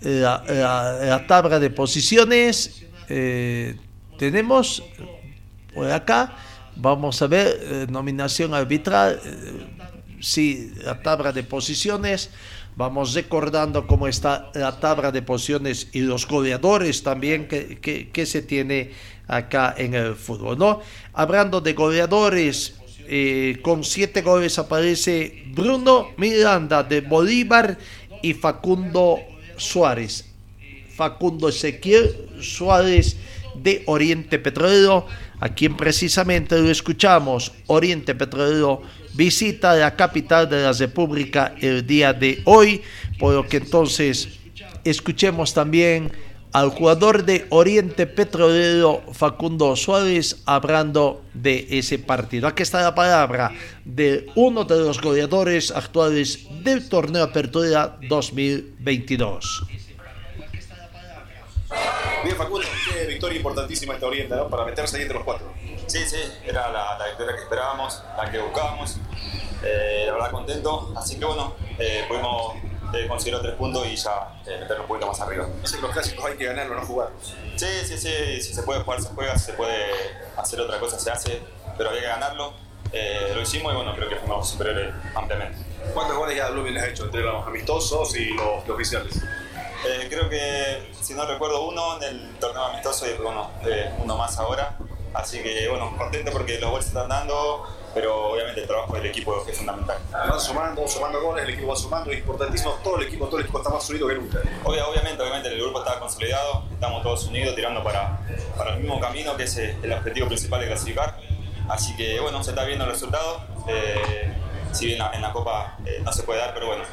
[0.01, 2.83] la, tabla de posiciones.
[3.07, 3.75] Eh,
[4.17, 4.83] tenemos
[5.73, 6.35] por acá,
[6.75, 9.21] vamos a ver, eh, nominación arbitral,
[10.19, 12.31] sí, la tabla de posiciones.
[12.81, 18.89] Vamos recordando cómo está la tabla de posiciones y los goleadores también que, se tiene
[19.27, 20.57] acá en el fútbol.
[20.57, 20.79] ¿no?
[21.13, 22.73] Hablando de goleadores,
[23.07, 27.77] eh, con siete goles aparece Bruno Miranda de Bolívar
[28.23, 29.19] y Facundo
[29.57, 30.25] Suárez.
[30.95, 33.15] Facundo Ezequiel Suárez
[33.53, 35.05] de Oriente Petrolero,
[35.39, 38.81] a quien precisamente lo escuchamos, Oriente Petrolero
[39.13, 42.81] visita la capital de la República el día de hoy,
[43.19, 44.29] por lo que entonces
[44.83, 46.11] escuchemos también
[46.53, 52.47] al jugador de Oriente Petrolero Facundo Suárez hablando de ese partido.
[52.47, 53.51] Aquí está la palabra
[53.85, 59.63] de uno de los goleadores actuales del torneo Apertura 2022.
[62.23, 62.67] Bien, Facundo,
[63.07, 64.49] victoria importantísima esta Oriente, ¿no?
[64.49, 65.51] Para meterse ahí entre los cuatro.
[65.91, 68.95] Sí, sí, era la, victoria que esperábamos, la que buscábamos.
[69.61, 70.93] Eh, la verdad, contento.
[70.95, 72.55] Así que bueno, eh, pudimos
[72.93, 75.47] eh, conseguir tres puntos y ya eh, meternos un poquito más arriba.
[75.47, 77.09] Que los clásicos hay que ganarlo, no jugar.
[77.57, 78.41] Sí, sí, sí.
[78.41, 79.37] Si se puede jugar, se juega.
[79.37, 79.91] Si se puede
[80.37, 81.41] hacer otra cosa, se hace.
[81.77, 82.53] Pero había que ganarlo.
[83.35, 85.59] lo hicimos y bueno, creo que fuimos superiores ampliamente.
[85.93, 89.21] ¿Cuántos goles ya Blooming les ha hecho entre los amistosos y los oficiales?
[89.85, 93.49] Eh, creo que, si no recuerdo, uno en el torneo amistoso y bueno,
[93.99, 94.77] uno más ahora.
[95.13, 99.07] Así que, bueno, contento porque los goles se están dando, pero obviamente el trabajo del
[99.07, 99.97] equipo es fundamental.
[100.11, 102.71] Van sumando, sumando goles, el equipo va sumando, es importantísimo.
[102.83, 104.39] Todo el equipo, todo el equipo está más unido que nunca.
[104.63, 108.19] obviamente, obviamente, el grupo está consolidado, estamos todos unidos, tirando para,
[108.57, 111.17] para el mismo camino que es el objetivo principal de clasificar.
[111.67, 113.41] Así que, bueno, se está viendo el resultado.
[113.67, 114.33] Eh,
[114.71, 116.83] si bien en la Copa no se puede dar, pero bueno,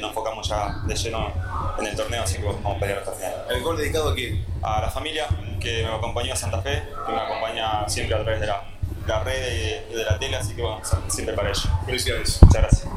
[0.00, 1.32] nos enfocamos ya de lleno
[1.78, 3.34] en el torneo, así que vamos a pelear hasta el final.
[3.50, 4.44] ¿El gol dedicado a quién?
[4.62, 5.26] A la familia
[5.62, 8.64] que me acompañó a Santa Fe, que me acompaña siempre a través de la,
[9.06, 11.68] la red y de, la tele, así que bueno, siempre para ellos.
[11.86, 12.42] Felicidades.
[12.42, 12.88] Muchas gracias.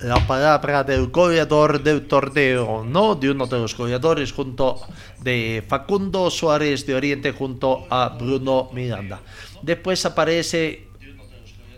[0.00, 3.16] La palabra del goleador del torneo, ¿no?
[3.16, 4.80] De uno de los goleadores junto
[5.20, 9.20] de Facundo Suárez de Oriente junto a Bruno Miranda.
[9.60, 10.86] Después aparece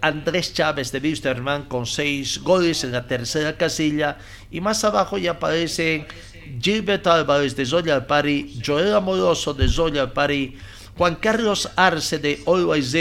[0.03, 4.19] Andrés Chávez de Wisterman con seis goles en la tercera casilla
[4.51, 6.07] y más abajo ya aparecen
[6.61, 10.57] Gilbert Álvarez de Zoya Pari, Joel Amoroso de Zoya Pari,
[10.97, 12.93] Juan Carlos Arce de Always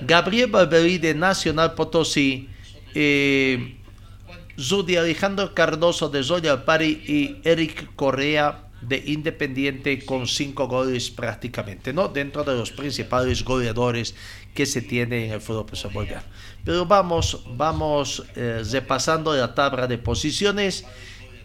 [0.00, 2.48] Gabriel Barberí de Nacional Potosí,
[2.94, 3.76] eh,
[4.58, 11.92] Zudi Alejandro Cardoso de Zoya Pari y Eric Correa de Independiente con cinco goles prácticamente,
[11.92, 12.08] ¿no?
[12.08, 14.14] Dentro de los principales goleadores
[14.54, 16.24] que se tiene en el fútbol boliviano.
[16.64, 20.84] Pero vamos, vamos eh, repasando la tabla de posiciones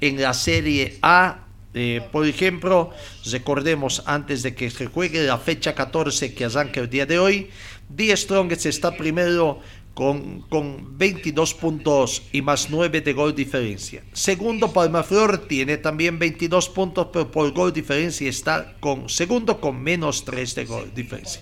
[0.01, 1.45] en la Serie A.
[1.73, 2.89] Eh, por ejemplo,
[3.31, 7.49] recordemos antes de que se juegue la fecha 14 que arranca el día de hoy,
[7.87, 9.61] Die Strongest está primero
[9.93, 14.03] con, con 22 puntos y más 9 de gol diferencia.
[14.13, 20.25] Segundo, Palmaflor tiene también 22 puntos, pero por gol diferencia está con segundo con menos
[20.25, 21.41] 3 de gol diferencia.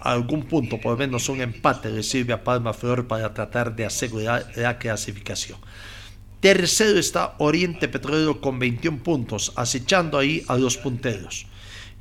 [0.00, 3.86] algún punto, por lo menos un empate, le sirve a Palma Flor para tratar de
[3.86, 5.58] asegurar la clasificación.
[6.44, 11.46] Tercero está Oriente Petrolero con 21 puntos, acechando ahí a los punteros.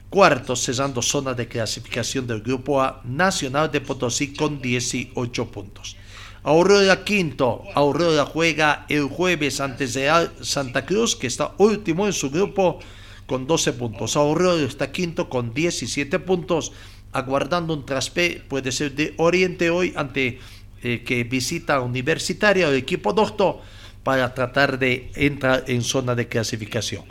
[0.10, 5.96] Cuarto, cesando zona de clasificación del Grupo A, Nacional de Potosí con 18 puntos.
[6.44, 12.30] Aurora quinto, Aurora juega el jueves ante Real Santa Cruz, que está último en su
[12.30, 12.80] grupo
[13.26, 14.18] con 12 puntos.
[14.18, 16.74] Aurora está quinto con 17 puntos,
[17.14, 20.40] aguardando un traspe, puede ser de Oriente hoy ante
[20.82, 23.62] eh, que visita Universitaria el equipo docto
[24.04, 27.04] para tratar de entrar en zona de clasificación.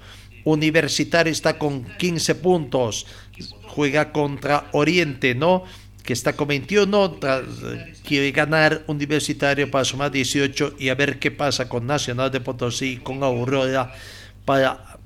[0.44, 3.06] Universitario está con 15 puntos,
[3.68, 5.64] juega contra Oriente, ¿no?
[6.02, 7.20] Que está con 21,
[8.04, 12.96] quiere ganar Universitario para sumar 18 y a ver qué pasa con Nacional de Potosí,
[12.96, 13.94] con Aurora,
[14.44, 14.98] para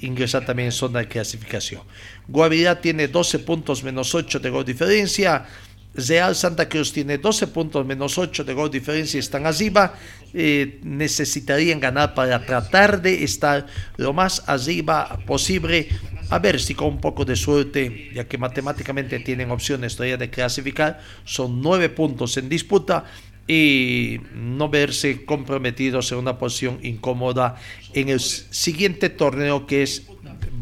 [0.00, 1.82] ingresar también en zona de clasificación.
[2.28, 5.46] Guavirá tiene 12 puntos menos 8 de gol diferencia.
[5.94, 9.94] Real Santa Cruz tiene 12 puntos menos 8 de gol diferencia, están arriba.
[10.38, 13.64] Eh, necesitarían ganar para tratar de estar
[13.96, 15.88] lo más arriba posible.
[16.28, 20.28] A ver si con un poco de suerte, ya que matemáticamente tienen opciones todavía de
[20.28, 23.04] clasificar, son 9 puntos en disputa
[23.48, 27.56] y no verse comprometidos en una posición incómoda
[27.94, 30.02] en el siguiente torneo que es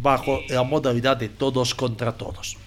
[0.01, 2.59] bajo la modalidad de todos contra todos.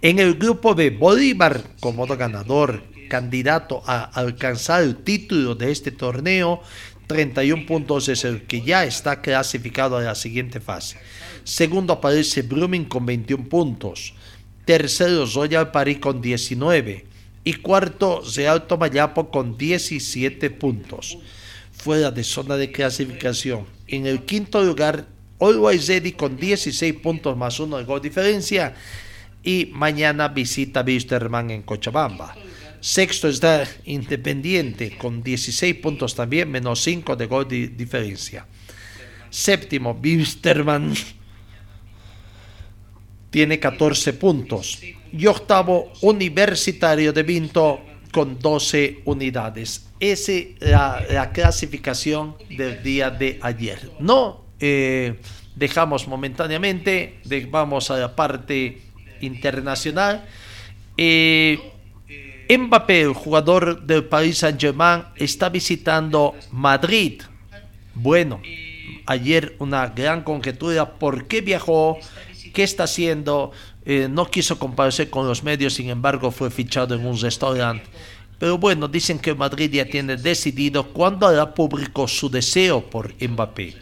[0.00, 6.62] En el grupo de Bolívar, como ganador, candidato a alcanzar el título de este torneo,
[7.06, 10.98] 31 puntos es el que ya está clasificado a la siguiente fase.
[11.44, 14.14] Segundo aparece Brumming con 21 puntos.
[14.64, 17.04] Tercero Royal Paris con 19.
[17.44, 21.18] Y cuarto Real Tomayapo con 17 puntos.
[21.72, 23.66] Fuera de zona de clasificación.
[23.86, 25.06] En el quinto lugar,
[25.38, 28.74] Always Ready con 16 puntos más uno de gol diferencia
[29.42, 32.34] y mañana visita Wisterman en Cochabamba.
[32.84, 38.46] Sexto está Independiente con 16 puntos también, menos 5 de gol de diferencia.
[39.30, 40.92] Séptimo, Wisterman
[43.30, 44.80] tiene 14 puntos.
[45.10, 47.80] Y octavo, Universitario de Vinto
[48.12, 49.86] con 12 unidades.
[49.98, 53.92] Esa es la, clasificación del día de ayer.
[53.98, 55.14] No eh,
[55.56, 58.82] dejamos momentáneamente, vamos a la parte
[59.22, 60.26] internacional.
[60.98, 61.70] Eh,
[62.48, 67.22] Mbappé, el jugador del Paris Saint-Germain, está visitando Madrid.
[67.94, 68.40] Bueno,
[69.06, 70.98] ayer una gran conjetura.
[70.98, 71.98] ¿Por qué viajó?
[72.52, 73.52] ¿Qué está haciendo?
[73.86, 77.84] Eh, no quiso comparecer con los medios, sin embargo, fue fichado en un restaurante.
[78.38, 83.74] Pero bueno, dicen que Madrid ya tiene decidido cuándo hará público su deseo por Mbappé.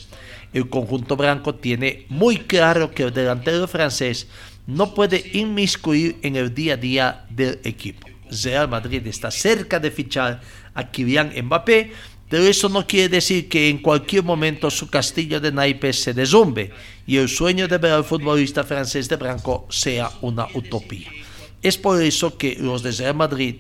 [0.53, 4.29] El conjunto blanco tiene muy claro que el delantero francés
[4.67, 8.12] no puede inmiscuir en el día a día del equipo.
[8.43, 10.41] Real Madrid está cerca de fichar
[10.75, 11.93] a Kylian Mbappé,
[12.29, 16.71] pero eso no quiere decir que en cualquier momento su castillo de naipes se desumbe
[17.07, 21.11] y el sueño de ver al futbolista francés de blanco sea una utopía.
[21.61, 23.57] Es por eso que los de Real Madrid,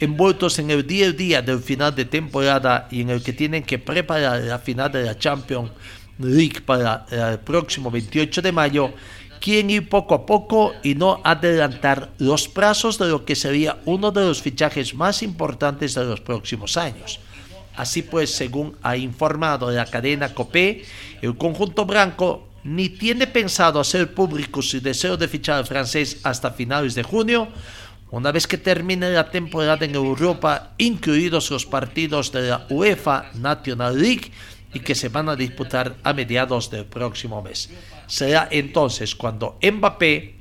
[0.00, 3.62] envueltos en el día a día del final de temporada y en el que tienen
[3.62, 5.70] que preparar la final de la Champions
[6.18, 8.92] League para el próximo 28 de mayo,
[9.40, 14.10] quieren ir poco a poco y no adelantar los plazos de lo que sería uno
[14.10, 17.20] de los fichajes más importantes de los próximos años.
[17.76, 20.84] Así pues, según ha informado la cadena COPE,
[21.22, 26.50] el conjunto blanco ni tiene pensado hacer público su deseo de fichar al francés hasta
[26.50, 27.48] finales de junio,
[28.10, 34.00] una vez que termine la temporada en Europa, incluidos los partidos de la UEFA National
[34.00, 34.32] League
[34.72, 37.70] y que se van a disputar a mediados del próximo mes.
[38.06, 40.36] Será entonces cuando Mbappé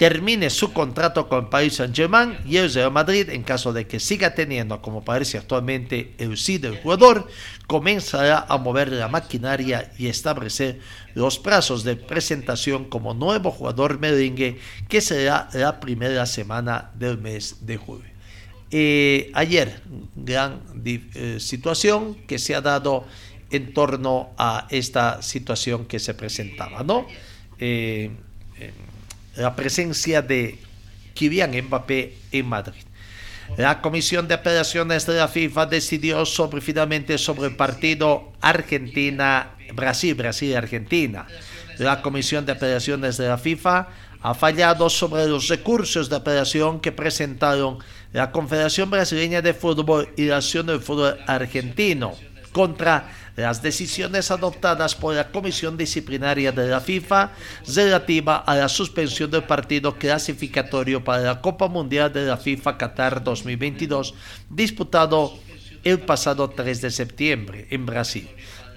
[0.00, 4.34] termine su contrato con Paris Saint-Germain y el Real Madrid, en caso de que siga
[4.34, 7.28] teniendo, como parece actualmente, el sí del jugador,
[7.66, 10.80] comenzará a mover la maquinaria y establecer
[11.14, 17.66] los plazos de presentación como nuevo jugador merengue, que será la primera semana del mes
[17.66, 18.10] de julio.
[18.70, 19.82] Eh, ayer,
[20.16, 23.04] gran eh, situación que se ha dado
[23.50, 27.06] en torno a esta situación que se presentaba, ¿no?
[27.58, 28.10] Eh,
[29.36, 30.58] la presencia de
[31.14, 32.82] Kylian Mbappé en Madrid.
[33.56, 41.26] La Comisión de Operaciones de la FIFA decidió sobre, finalmente sobre el partido Argentina-Brasil, Brasil-Argentina.
[41.78, 43.88] La Comisión de Operaciones de la FIFA
[44.22, 47.78] ha fallado sobre los recursos de operación que presentaron
[48.12, 52.12] la Confederación Brasileña de Fútbol y la Acción del Fútbol Argentino,
[52.52, 57.32] contra las decisiones adoptadas por la Comisión Disciplinaria de la FIFA
[57.74, 63.22] relativa a la suspensión del partido clasificatorio para la Copa Mundial de la FIFA Qatar
[63.22, 64.14] 2022
[64.48, 65.34] disputado
[65.84, 68.28] el pasado 3 de septiembre en Brasil.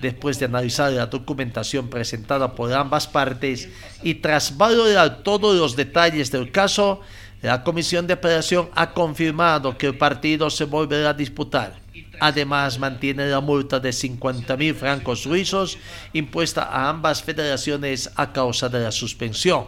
[0.02, 3.70] Después de analizar la documentación presentada por ambas partes
[4.02, 7.02] y tras valorar todos los detalles del caso,
[7.42, 11.83] la Comisión de Apelación ha confirmado que el partido se volverá a disputar.
[12.20, 15.78] Además, mantiene la multa de 50.000 francos suizos
[16.14, 19.68] impuesta a ambas federaciones a causa de la suspensión.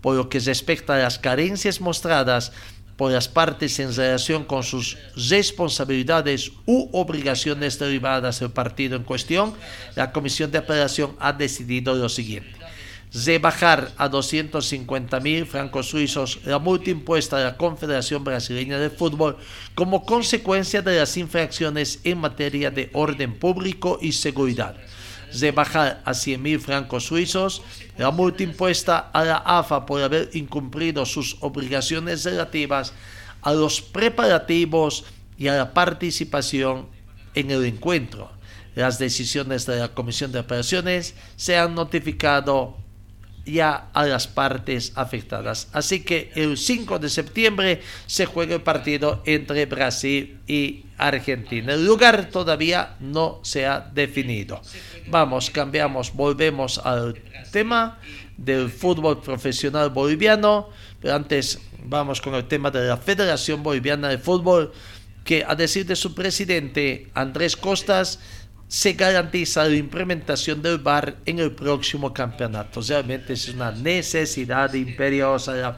[0.00, 2.52] Por lo que respecta a las carencias mostradas
[2.96, 9.54] por las partes en relación con sus responsabilidades u obligaciones derivadas del partido en cuestión,
[9.94, 12.55] la Comisión de Apelación ha decidido lo siguiente
[13.40, 19.36] bajar a 250 mil francos suizos la multa impuesta a la Confederación Brasileña de Fútbol
[19.74, 24.76] como consecuencia de las infracciones en materia de orden público y seguridad.
[25.54, 27.62] bajar a 100 mil francos suizos
[27.96, 32.92] la multa impuesta a la AFA por haber incumplido sus obligaciones relativas
[33.42, 35.04] a los preparativos
[35.38, 36.88] y a la participación
[37.34, 38.30] en el encuentro.
[38.74, 42.76] Las decisiones de la Comisión de Operaciones se han notificado
[43.46, 45.68] ya a las partes afectadas.
[45.72, 51.74] Así que el 5 de septiembre se juega el partido entre Brasil y Argentina.
[51.74, 54.60] El lugar todavía no se ha definido.
[55.08, 57.14] Vamos, cambiamos, volvemos al
[57.52, 57.98] tema
[58.36, 60.68] del fútbol profesional boliviano.
[61.00, 64.72] Pero antes vamos con el tema de la Federación Boliviana de Fútbol,
[65.24, 68.20] que a decir de su presidente Andrés Costas,
[68.68, 72.80] se garantiza la implementación del VAR en el próximo campeonato.
[72.80, 75.76] Realmente es una necesidad imperiosa la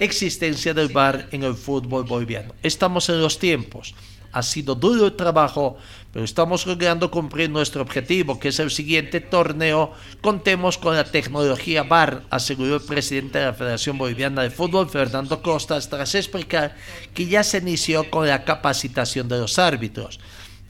[0.00, 2.54] existencia del VAR en el fútbol boliviano.
[2.62, 3.94] Estamos en los tiempos.
[4.34, 5.76] Ha sido duro el trabajo,
[6.10, 9.92] pero estamos logrando cumplir nuestro objetivo, que es el siguiente torneo.
[10.22, 15.42] Contemos con la tecnología VAR, aseguró el presidente de la Federación Boliviana de Fútbol, Fernando
[15.42, 16.74] Costas, tras explicar
[17.12, 20.18] que ya se inició con la capacitación de los árbitros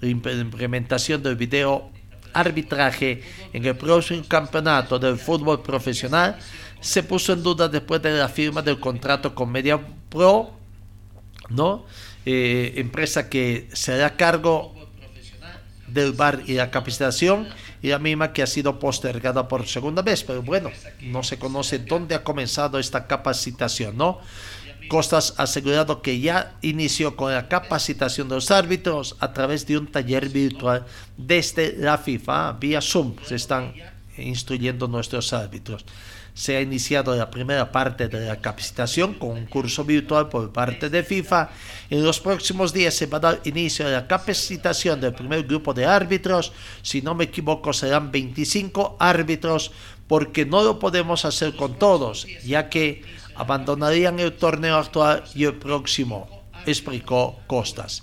[0.02, 1.90] implementación del video
[2.32, 3.22] arbitraje
[3.52, 6.38] en el próximo campeonato del fútbol profesional
[6.80, 10.50] se puso en duda después de la firma del contrato con Media Pro,
[11.48, 11.84] ¿no?
[12.26, 14.74] Eh, empresa que se hará cargo
[15.86, 17.48] del bar y la capacitación
[17.82, 20.70] y la misma que ha sido postergada por segunda vez, pero bueno,
[21.02, 24.20] no se conoce dónde ha comenzado esta capacitación, ¿no?
[24.92, 29.78] Costas ha asegurado que ya inició con la capacitación de los árbitros a través de
[29.78, 30.84] un taller virtual
[31.16, 33.14] desde la FIFA, vía Zoom.
[33.24, 33.72] Se están
[34.18, 35.86] instruyendo nuestros árbitros.
[36.34, 40.90] Se ha iniciado la primera parte de la capacitación con un curso virtual por parte
[40.90, 41.48] de FIFA.
[41.88, 45.72] En los próximos días se va a dar inicio a la capacitación del primer grupo
[45.72, 46.52] de árbitros.
[46.82, 49.72] Si no me equivoco, serán 25 árbitros
[50.06, 53.02] porque no lo podemos hacer con todos, ya que
[53.34, 56.28] abandonarían el torneo actual y el próximo,
[56.66, 58.02] explicó Costas.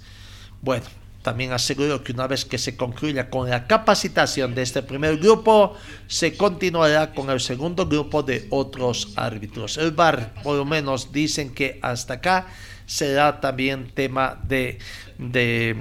[0.62, 0.86] Bueno,
[1.22, 5.76] también aseguró que una vez que se concluya con la capacitación de este primer grupo,
[6.08, 9.78] se continuará con el segundo grupo de otros árbitros.
[9.78, 12.48] El VAR, por lo menos, dicen que hasta acá
[12.86, 14.80] será también tema de,
[15.18, 15.76] de,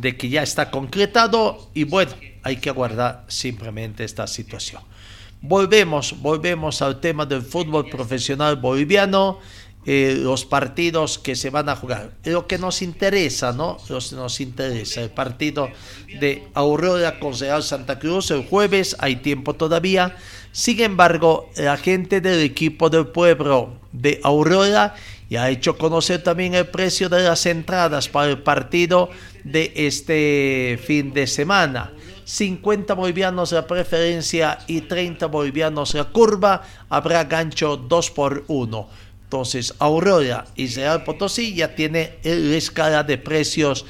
[0.00, 4.82] de que ya está concretado y bueno, hay que aguardar simplemente esta situación.
[5.42, 9.38] Volvemos, volvemos al tema del fútbol profesional boliviano,
[9.86, 12.12] eh, los partidos que se van a jugar.
[12.24, 13.78] Lo que nos interesa, ¿no?
[13.88, 15.70] Lo que nos interesa, el partido
[16.20, 20.14] de Aurora con Real Santa Cruz el jueves, hay tiempo todavía.
[20.52, 24.94] Sin embargo, la gente del equipo del pueblo de Aurora
[25.30, 29.08] ya ha hecho conocer también el precio de las entradas para el partido
[29.44, 31.92] de este fin de semana.
[32.30, 38.88] 50 bolivianos la preferencia y 30 bolivianos la curva, habrá gancho 2 por 1.
[39.24, 43.84] Entonces, Aurora y Real Potosí ya tiene la escala de precios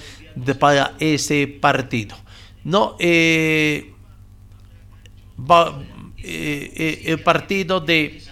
[0.58, 2.16] para ese partido.
[2.64, 3.92] No, eh,
[5.46, 8.22] eh, eh, el partido de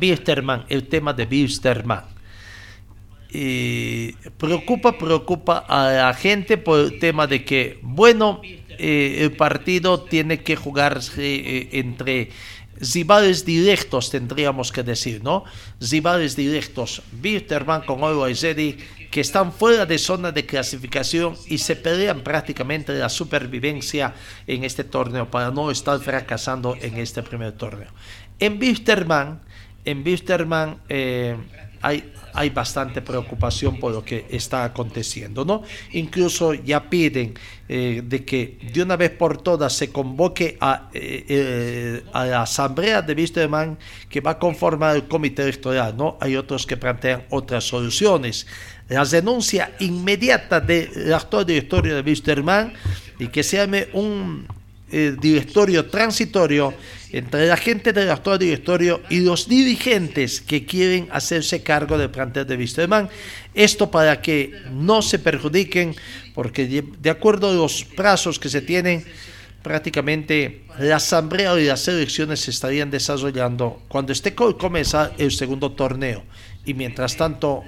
[0.00, 2.04] Wisterman, el tema de Wisterman.
[4.36, 8.40] preocupa, preocupa a la gente por el tema de que, bueno,
[8.78, 12.30] eh, el partido tiene que jugarse eh, entre
[12.80, 15.44] rivales directos, tendríamos que decir, ¿no?
[15.80, 18.78] Rivales directos, Bitterman con Oro Zedi,
[19.10, 24.14] que están fuera de zona de clasificación y se pelean prácticamente la supervivencia
[24.46, 27.88] en este torneo para no estar fracasando en este primer torneo.
[28.38, 29.40] En Bitterman,
[29.84, 31.36] en Bitterman, eh,
[31.80, 35.62] hay, hay bastante preocupación por lo que está aconteciendo, ¿no?
[35.92, 37.34] Incluso ya piden
[37.68, 42.42] eh, de que de una vez por todas se convoque a, eh, eh, a la
[42.42, 46.16] asamblea de Wisterman que va a conformar el comité electoral, ¿no?
[46.20, 48.46] Hay otros que plantean otras soluciones.
[48.88, 52.72] La denuncia inmediata del actual directorio de Wisterman
[53.18, 54.46] y que se llame un
[54.90, 56.72] directorio transitorio
[57.12, 62.46] entre la gente del actual directorio y los dirigentes que quieren hacerse cargo del plantel
[62.46, 63.08] de Wisterman.
[63.54, 65.96] Esto para que no se perjudiquen,
[66.34, 69.04] porque de acuerdo a los plazos que se tienen,
[69.62, 76.22] prácticamente la asamblea y las elecciones se estarían desarrollando cuando esté comenzar el segundo torneo.
[76.64, 77.64] Y mientras tanto,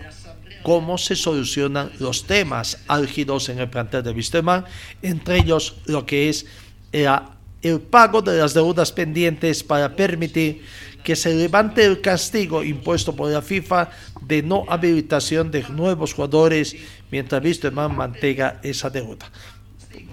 [0.62, 4.64] cómo se solucionan los temas álgidos en el plantel de Wisterman,
[5.02, 6.46] entre ellos lo que es
[6.92, 10.62] la el pago de las deudas pendientes para permitir
[11.02, 13.90] que se levante el castigo impuesto por la FIFA
[14.22, 16.76] de no habilitación de nuevos jugadores
[17.10, 19.30] mientras Wisterman mantenga esa deuda.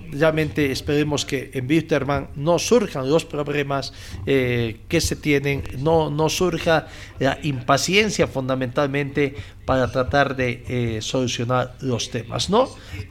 [0.10, 3.92] Realmente esperemos que en Wisterman no surjan los problemas
[4.26, 6.88] eh, que se tienen, no, no surja
[7.20, 9.36] la impaciencia fundamentalmente
[9.66, 12.70] para tratar de eh, solucionar los temas, ¿no?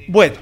[0.09, 0.37] Bueno,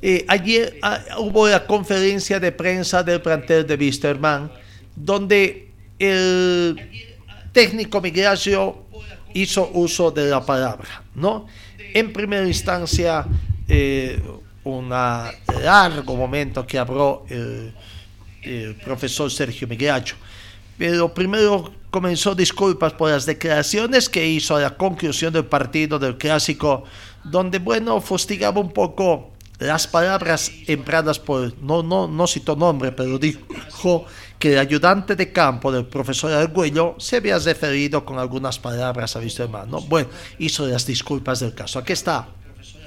[0.00, 4.50] eh, ayer ah, hubo la conferencia de prensa del plantel de Wisterman,
[4.94, 7.10] donde el
[7.52, 8.84] técnico Migracio
[9.34, 11.46] hizo uso de la palabra, ¿no?
[11.94, 13.26] En primera instancia,
[13.66, 14.20] eh,
[14.64, 17.74] un largo momento que habló el,
[18.84, 20.16] profesor Sergio Migracio,
[20.78, 26.16] pero primero comenzó disculpas por las declaraciones que hizo a la conclusión del partido del
[26.16, 26.84] clásico,
[27.24, 34.06] donde, bueno, fustigaba un poco las palabras empleadas por, no, no, no nombre, pero dijo
[34.38, 39.18] que el ayudante de campo del profesor Arguello se había referido con algunas palabras a
[39.18, 39.80] visto hermano.
[39.80, 41.80] Bueno, hizo las disculpas del caso.
[41.80, 42.28] Aquí está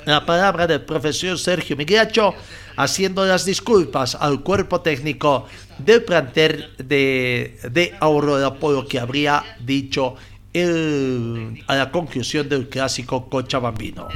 [0.05, 2.33] la palabra del profesor Sergio Migliacho
[2.75, 5.45] haciendo las disculpas al cuerpo técnico
[5.77, 10.15] del plantel de, de Aurora por lo que habría dicho
[10.53, 14.07] el, a la conclusión del clásico Cochabambino.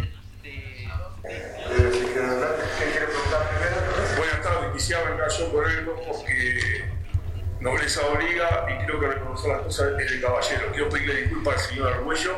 [7.66, 10.72] Nobleza obliga y creo que reconocer las cosas es de caballero.
[10.72, 12.38] Quiero pedirle disculpas al señor Arguello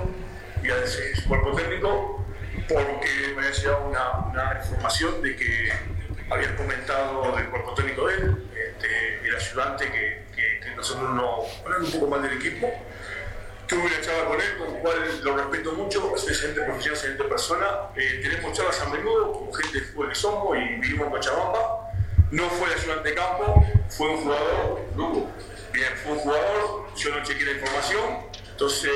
[0.63, 2.25] y a su cuerpo técnico
[2.69, 5.69] porque me ha llegado una, información de que
[6.29, 11.91] habían comentado del cuerpo técnico de él, este, el ayudante, que, que, nosotros no un
[11.91, 12.71] poco mal del equipo.
[13.67, 17.23] Tuve una charla con él, con el cual lo respeto mucho, es excelente profesional, excelente
[17.25, 17.65] persona.
[17.97, 21.87] Eh, tenemos charlas a menudo con gente de fútbol que somos y vivimos en Cochabamba
[22.31, 24.81] no fue el ayudante de campo, fue un jugador,
[25.73, 28.03] bien, fue un jugador, yo no chequeé la información,
[28.51, 28.91] entonces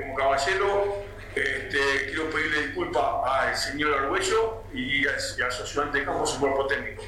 [0.00, 6.26] como caballero este, quiero pedirle disculpas al señor Arguello y a, su ayudante de campo,
[6.26, 7.02] su cuerpo técnico,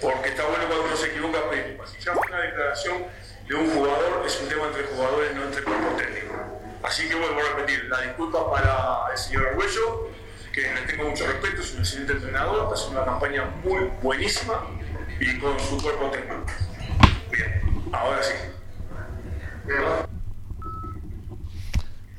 [0.00, 1.90] porque está bueno cuando uno se equivoca pedir disculpas.
[1.90, 3.04] Si ya fue una declaración
[3.48, 6.34] de un jugador, es un tema entre jugadores, no entre cuerpo técnico.
[6.82, 10.10] Así que vuelvo a repetir, la disculpa para el señor Arguello,
[10.52, 14.66] que le tengo mucho respeto, es un excelente entrenador, está haciendo una campaña muy buenísima
[15.20, 16.10] y con su cuerpo.
[17.32, 17.62] Bien,
[17.92, 18.34] ahora sí.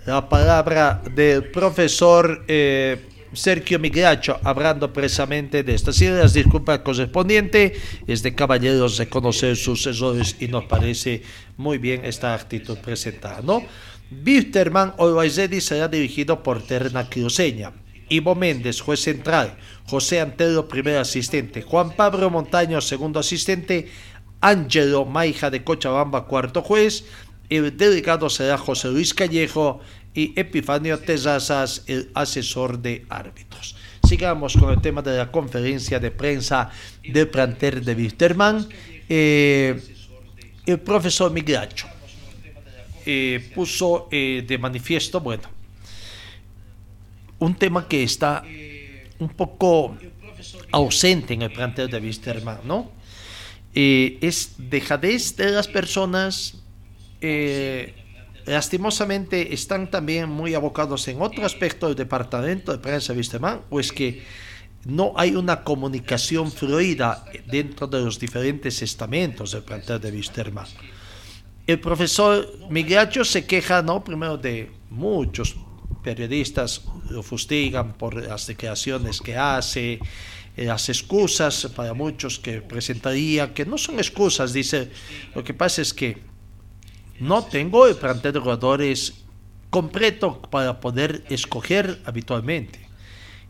[0.05, 5.91] La palabra del profesor eh, Sergio Migracho hablando precisamente de esto.
[5.91, 7.73] Así las disculpas correspondientes
[8.07, 11.23] es de caballeros reconocer sus errores y nos parece
[11.57, 13.63] muy bien esta actitud presentada, ¿no?
[14.25, 17.71] Wisterman Oloaizedi será dirigido por Terna Cruceña.
[18.09, 23.89] Ivo Méndez, juez central, José Antero, primer asistente, Juan Pablo Montaño, segundo asistente,
[24.41, 27.05] Ángelo Maija de Cochabamba, cuarto juez,
[27.49, 29.79] el delegado será José Luis Callejo
[30.13, 33.75] y Epifanio Tezazas, el asesor de árbitros.
[34.07, 36.69] Sigamos con el tema de la conferencia de prensa
[37.03, 38.67] del plantel de Wisterman.
[39.09, 39.81] Eh,
[40.65, 41.87] el profesor Migracho
[43.05, 45.43] eh, puso eh, de manifiesto, bueno,
[47.39, 48.43] un tema que está
[49.19, 49.97] un poco
[50.71, 52.91] ausente en el plantel de Wisterman, ¿no?
[53.73, 56.63] Eh, es dejadez de las personas,
[57.19, 57.93] eh,
[58.45, 63.79] lastimosamente están también muy abocados en otro aspecto del departamento de prensa de Wisterman, o
[63.79, 64.23] es que
[64.85, 70.67] no hay una comunicación fluida dentro de los diferentes estamentos del plantel de Wisterman.
[71.65, 74.03] El profesor Migracho se queja, ¿no?
[74.03, 75.55] Primero de muchos
[76.05, 79.99] periodistas lo fustigan por las declaraciones que hace,
[80.55, 84.91] eh, las excusas para muchos que presentaría, que no son excusas, dice,
[85.33, 86.21] lo que pasa es que
[87.19, 89.25] no tengo el plantel de jugadores
[89.71, 92.79] completo para poder escoger habitualmente.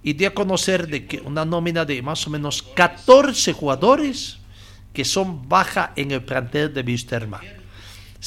[0.02, 4.38] Y de a conocer de que una nómina de más o menos 14 jugadores
[4.94, 7.65] que son baja en el plantel de Wisterman.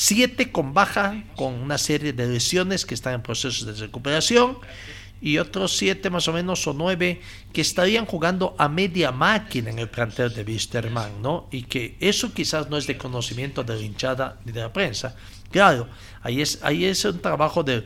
[0.01, 4.57] Siete con baja, con una serie de lesiones que están en procesos de recuperación
[5.21, 7.21] y otros siete más o menos o nueve
[7.53, 11.49] que estarían jugando a media máquina en el plantel de Wisterman, ¿no?
[11.51, 15.17] Y que eso quizás no es de conocimiento de la hinchada ni de la prensa.
[15.51, 15.89] Claro,
[16.23, 17.85] ahí es, ahí es un trabajo del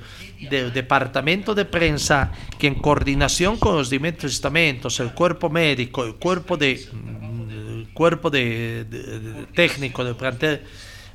[0.74, 6.58] departamento de prensa que en coordinación con los diferentes estamentos, el cuerpo médico, el cuerpo
[6.58, 10.60] de el cuerpo de, técnico del plantel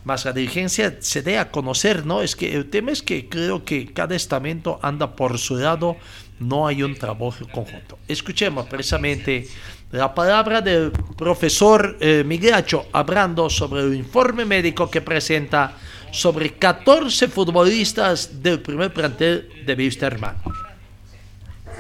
[0.08, 2.24] más la dirigencia se dé a conocer, ¿no?
[2.24, 5.98] Es que el tema es que creo que cada estamento anda por su lado,
[6.40, 8.00] no hay un trabajo conjunto.
[8.08, 9.48] Escuchemos precisamente
[9.92, 15.74] la palabra del profesor eh, Migracho hablando sobre el informe médico que presenta
[16.12, 20.38] sobre 14 futbolistas del primer plantel de Wisterman.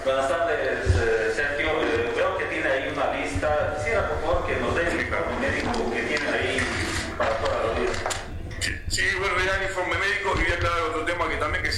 [0.05, 1.67] Buenas tardes, eh, Sergio.
[1.83, 3.75] Eh, veo que tiene ahí una lista.
[3.77, 6.57] Quisiera, por favor, que nos dé el informe médico que tiene ahí
[7.17, 7.91] para toda la vida.
[8.87, 11.71] Sí, bueno, era el informe médico y voy a aclarar otro tema que también que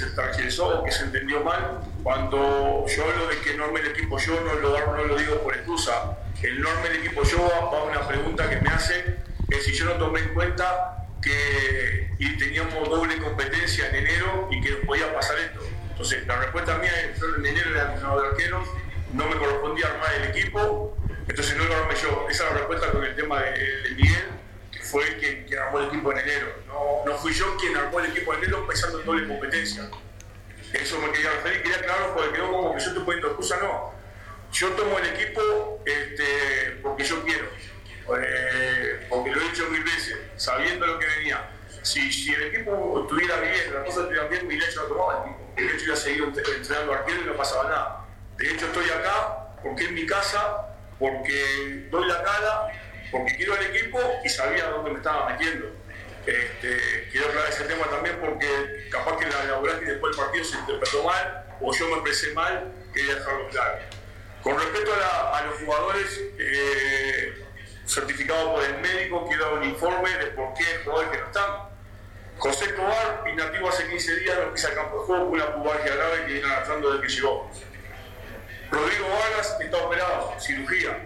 [0.60, 1.82] o que se entendió mal.
[2.04, 6.18] Cuando yo hablo de que norme el equipo yo, no lo, digo por excusa.
[6.42, 9.18] El norme del equipo yo va a una pregunta que me hace,
[9.50, 14.62] que si yo no tomé en cuenta que y teníamos doble competencia en enero y
[14.62, 15.62] que nos podía pasar esto.
[15.92, 18.68] Entonces, la respuesta mía es, yo en enero era entrenador de arqueros,
[19.14, 20.98] no me correspondía armar el equipo,
[21.28, 22.28] entonces no lo armé yo.
[22.30, 24.26] Esa es la respuesta con el tema de, Miguel,
[24.72, 26.48] que fue quien, quien, armó el equipo en enero.
[26.68, 29.90] No, no, fui yo quien armó el equipo en enero pensando en doble competencia.
[30.74, 33.94] Eso me quería referir, quería claro, porque quedó como que yo estoy poniendo excusa, no.
[34.52, 37.48] Yo tomo el equipo este, porque yo quiero
[38.18, 41.50] eh, porque lo he dicho mil veces, sabiendo lo que venía.
[41.82, 45.32] Si, si el equipo estuviera bien, las cosas estuvieran bien, mi hecho no tomaba el
[45.32, 45.54] equipo.
[45.56, 48.06] El hecho iba a seguir entrenando arquero y no pasaba nada.
[48.38, 50.68] De hecho, estoy acá porque es mi casa,
[50.98, 52.72] porque doy la cara,
[53.12, 55.68] porque quiero al equipo y sabía dónde me estaba metiendo.
[56.30, 60.44] Este, quiero aclarar ese tema también porque capaz que la laboral y después el partido
[60.46, 63.80] se interpretó mal o yo me expresé mal, quería dejarlo claro.
[64.44, 67.44] Con respecto a, a los jugadores, eh,
[67.90, 71.26] certificado por el médico que da un informe de por qué el jugador que no
[71.26, 71.70] están.
[72.38, 76.26] José Escobar, inactivo hace 15 días, no pisa campo de juego con una pubalgia grave
[76.26, 77.52] que viene arrastrando desde que llegó.
[78.72, 81.06] Rodrigo Vargas está operado, cirugía.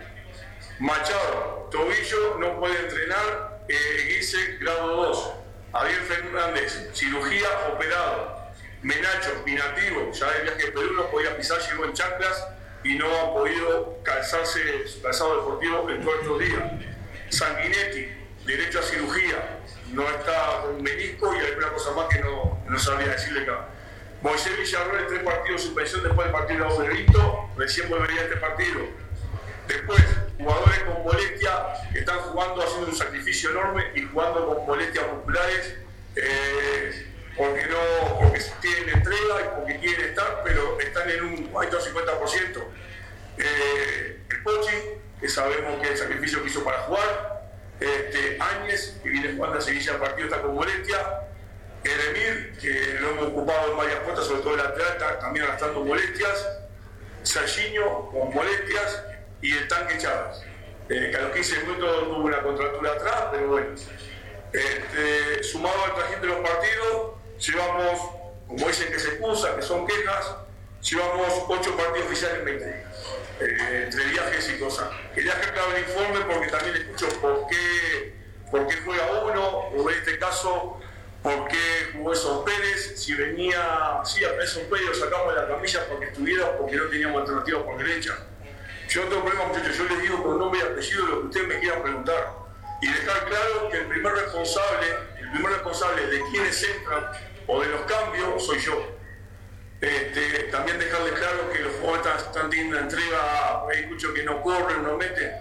[0.80, 5.34] Machado, tobillo, no puede entrenar, eh, grado 2.
[5.74, 8.44] Ariel Fernández, cirugía, operado.
[8.82, 12.48] Menacho, inactivo, ya de viaje de Perú, no podía pisar, llegó en chanclas
[12.84, 16.64] y no ha podido calzarse su calzado deportivo en todos estos días.
[17.30, 18.10] Sanguinetti,
[18.46, 19.60] derecho a cirugía,
[19.94, 23.70] no está con menisco y hay una cosa más que no, no sabría decirle acá.
[24.22, 28.38] Moisés Villarroel, tres partidos de suspensión después del partido de Obrerito, recién volvería a este
[28.38, 28.80] partido.
[29.68, 30.04] Después,
[30.38, 35.76] jugadores con molestia que están jugando, haciendo un sacrificio enorme y jugando con molestias musculares.
[36.16, 42.64] Eh, porque no porque tienen entrega y porque quieren estar, pero están en un 50%.
[43.38, 44.76] Eh, el Pochi,
[45.20, 49.62] que sabemos que el sacrificio que hizo para jugar, este, Áñez, que viene jugando a
[49.62, 50.98] Sevilla el partido, está con molestia,
[51.84, 56.48] Eremir, que lo hemos ocupado en varias puertas, sobre todo el lateral, también arrastrando molestias,
[57.24, 59.04] Serginho con molestias
[59.44, 60.42] y el tanque Chávez,
[60.90, 63.68] eh, que a los 15 minutos tuvo una contractura atrás, pero bueno.
[64.52, 68.00] Este, sumado al trajín de los partidos, Llevamos,
[68.48, 70.36] como dicen que se excusa, que son quejas,
[70.82, 72.78] llevamos ocho partidos oficiales en 20 días,
[73.42, 74.90] eh, entre viajes y cosas.
[75.14, 78.16] Quería dejar claro el informe porque también escucho por qué,
[78.50, 80.80] por qué juega uno, o en este caso,
[81.22, 85.48] por qué jugó Eson Pérez, si venía, sí, a Eson Pérez lo sacamos de la
[85.48, 88.18] camilla porque estuviera, porque no teníamos alternativa por derecha.
[88.94, 91.60] Yo tengo problema, muchachos, yo les digo con nombre y apellido lo que ustedes me
[91.60, 92.32] quieran preguntar.
[92.80, 94.88] Y dejar claro que el primer responsable,
[95.20, 97.10] el primer responsable de quienes entran
[97.48, 98.96] o de los cambios soy yo.
[99.82, 104.96] Este, también dejarle claro que los jugadores están, teniendo entrega, escucho que no corren, no
[104.96, 105.32] meten.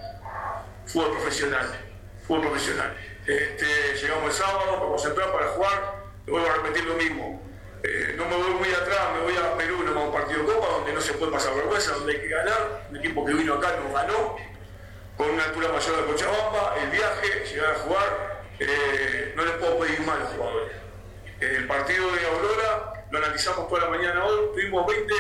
[0.87, 1.79] Fútbol profesional,
[2.27, 2.97] fútbol profesional.
[3.27, 3.67] Este,
[4.01, 7.42] llegamos el sábado, para concentrar para jugar, vuelvo a repetir lo mismo.
[7.85, 10.55] Eh, no me voy muy atrás, me voy a Perú, no a un partido de
[10.55, 12.87] Copa, donde no se puede pasar vergüenza, donde hay que ganar.
[12.91, 14.37] Un equipo que vino acá nos ganó,
[15.17, 19.79] con una altura mayor de Cochabamba, el viaje, llegar a jugar, eh, no les puedo
[19.81, 20.73] pedir más a los jugadores.
[21.41, 25.15] El partido de Aurora lo analizamos toda la mañana hoy, tuvimos 20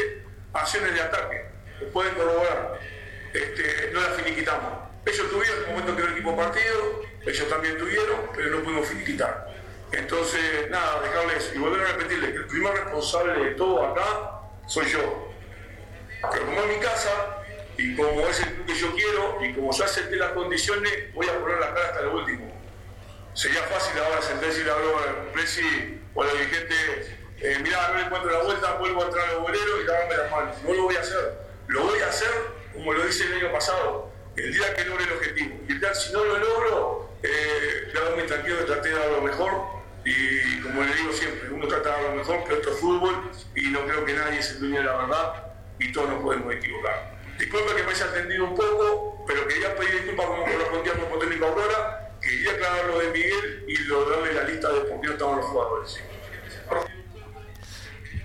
[0.52, 1.46] acciones de ataque,
[1.80, 2.78] lo pueden corroborar,
[3.32, 4.72] este, no las finiquitamos.
[5.04, 8.86] Ellos tuvieron el momento que era el equipo partido, ellos también tuvieron, pero no pudimos
[8.86, 9.51] finiquitar.
[9.92, 14.86] Entonces, nada, dejarles y volver a repetirles que el primer responsable de todo acá soy
[14.86, 15.30] yo.
[16.30, 17.44] Pero como es mi casa
[17.76, 21.28] y como es el club que yo quiero y como ya acepté las condiciones, voy
[21.28, 22.52] a poner la cara hasta lo último.
[23.34, 27.98] Sería fácil ahora sentarse y hablar a Presi o a los dirigentes, eh, mirá, no
[27.98, 30.56] le encuentro la vuelta, vuelvo a entrar al bolero y cagarme las manos.
[30.62, 31.38] No lo voy a hacer.
[31.68, 32.30] Lo voy a hacer
[32.72, 35.60] como lo hice el año pasado, el día que logre el objetivo.
[35.68, 39.81] Y el día, si no lo logro, eh, quedarme tranquilo traté de dar lo mejor.
[40.04, 43.84] Y como le digo siempre, uno trata de lo mejor, esto es fútbol y no
[43.84, 47.16] creo que nadie se dueñe de la verdad y todos nos podemos equivocar.
[47.38, 51.46] Disculpe que me haya atendido un poco, pero quería pedir disculpas como correspondía como técnico
[51.46, 55.12] Aurora, quería aclarar lo de Miguel y lo de la lista de por qué no
[55.12, 56.00] estaban los jugadores.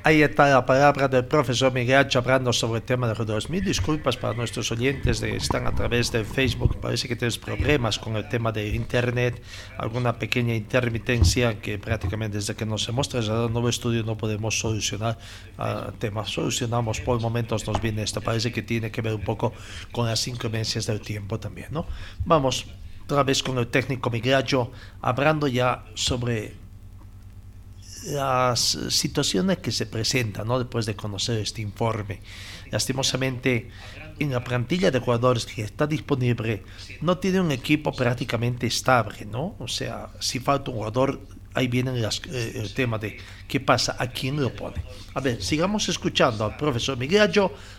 [0.08, 4.16] Ahí está la palabra del profesor Miguel hablando sobre el tema de los Mil disculpas
[4.16, 6.80] para nuestros oyentes que están a través de Facebook.
[6.80, 9.44] Parece que tienes problemas con el tema de Internet,
[9.78, 14.58] alguna pequeña intermitencia que prácticamente desde que nos hemos trasladado al nuevo estudio no podemos
[14.58, 15.18] solucionar
[15.58, 16.30] uh, temas.
[16.30, 18.22] Solucionamos por momentos, nos viene esto.
[18.22, 19.52] Parece que tiene que ver un poco
[19.92, 21.68] con las inclemencias del tiempo también.
[21.72, 21.86] ¿no?
[22.24, 22.66] Vamos
[23.04, 24.42] otra vez con el técnico Miguel
[25.02, 26.67] hablando ya sobre
[28.08, 30.60] las situaciones que se presentan ¿no?
[30.60, 32.22] después de conocer este informe.
[32.72, 33.70] Lastimosamente,
[34.20, 36.64] en la plantilla de jugadores que está disponible,
[37.02, 39.56] no tiene un equipo prácticamente estable, ¿no?
[39.60, 41.22] O sea, si falta un jugador,
[41.54, 44.84] ahí viene las, eh, el tema de qué pasa, a quién lo pone.
[45.14, 47.32] A ver, sigamos escuchando al profesor Miguel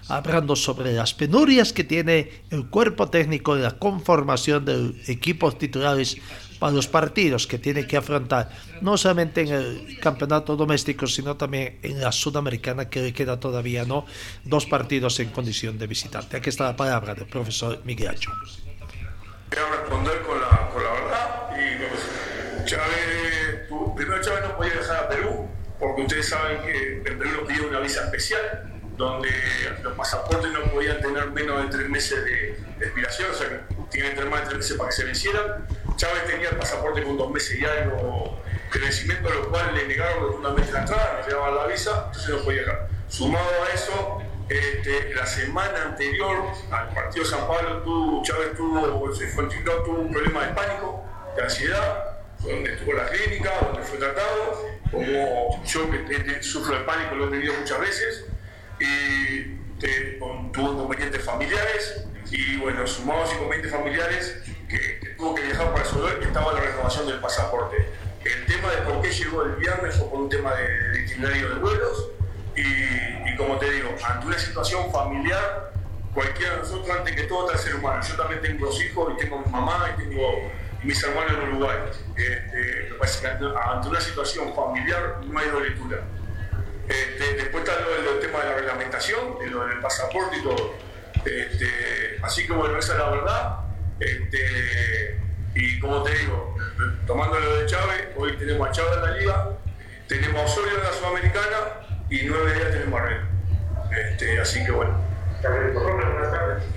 [0.09, 6.16] hablando sobre las penurias que tiene el cuerpo técnico en la conformación de equipos titulares
[6.59, 8.50] para los partidos que tiene que afrontar,
[8.80, 13.84] no solamente en el campeonato doméstico, sino también en la sudamericana, que le queda todavía
[13.84, 14.06] no
[14.44, 16.36] dos partidos en condición de visitante.
[16.36, 18.30] Aquí está la palabra del profesor Miguel Acho.
[19.48, 21.48] Quiero responder con la, con la verdad.
[21.56, 25.48] Y Chávez, primero Chávez no podía dejar a Perú,
[25.78, 29.30] porque ustedes saben que en Perú nos pidió una visa especial donde
[29.82, 34.11] los pasaportes no podían tener menos de tres meses de, expiración, o sea que tienen
[34.11, 35.66] que tener más de tres meses para que se vencieran.
[35.99, 38.38] Chávez tenía el pasaporte con dos meses y algo
[38.72, 42.38] de vencimiento, lo cual le negaron rotundamente la entrada, le llevaban la visa, entonces no
[42.44, 42.88] podía dejar.
[43.09, 44.18] Sumado a eso,
[44.49, 50.12] este, la semana anterior al partido de San Pablo, Chávez tuvo, se fue tuvo un
[50.12, 56.42] problema de pánico, de ansiedad, donde estuvo la clínica, donde fue tratado, como yo que
[56.44, 58.24] sufro de pánico lo he tenido muchas veces,
[58.78, 59.59] y
[60.53, 66.52] tuvo inconvenientes familiares y bueno, sumados inconvenientes familiares que, tuvo que viajar para resolver, estaba
[66.52, 67.88] la renovación del pasaporte.
[68.24, 71.54] El tema de por qué llegó el viernes fue por un tema de, itinerario de
[71.56, 72.08] vuelos
[72.56, 75.72] y, como te digo, ante una situación familiar,
[76.12, 78.02] cualquiera de nosotros, antes que todo, está ser humano.
[78.06, 80.50] Yo también tengo dos hijos y tengo mi mamá y tengo
[80.82, 81.78] mis hermanos en Uruguay.
[82.16, 82.90] Este,
[83.64, 86.02] ante una situación familiar no hay lectura
[86.88, 90.74] este, después está lo, el tema de la reglamentación, lo del pasaporte y todo.
[91.24, 93.58] Este, así que bueno, esa es la verdad.
[94.01, 95.20] Este,
[95.55, 96.57] y como te digo,
[97.07, 99.51] tomando lo de Chávez, hoy tenemos a Chávez en la liga,
[100.07, 101.57] tenemos a Osorio en la Sudamericana
[102.11, 103.20] y nueve días tenemos a Red.
[103.90, 105.09] Este, así que bueno.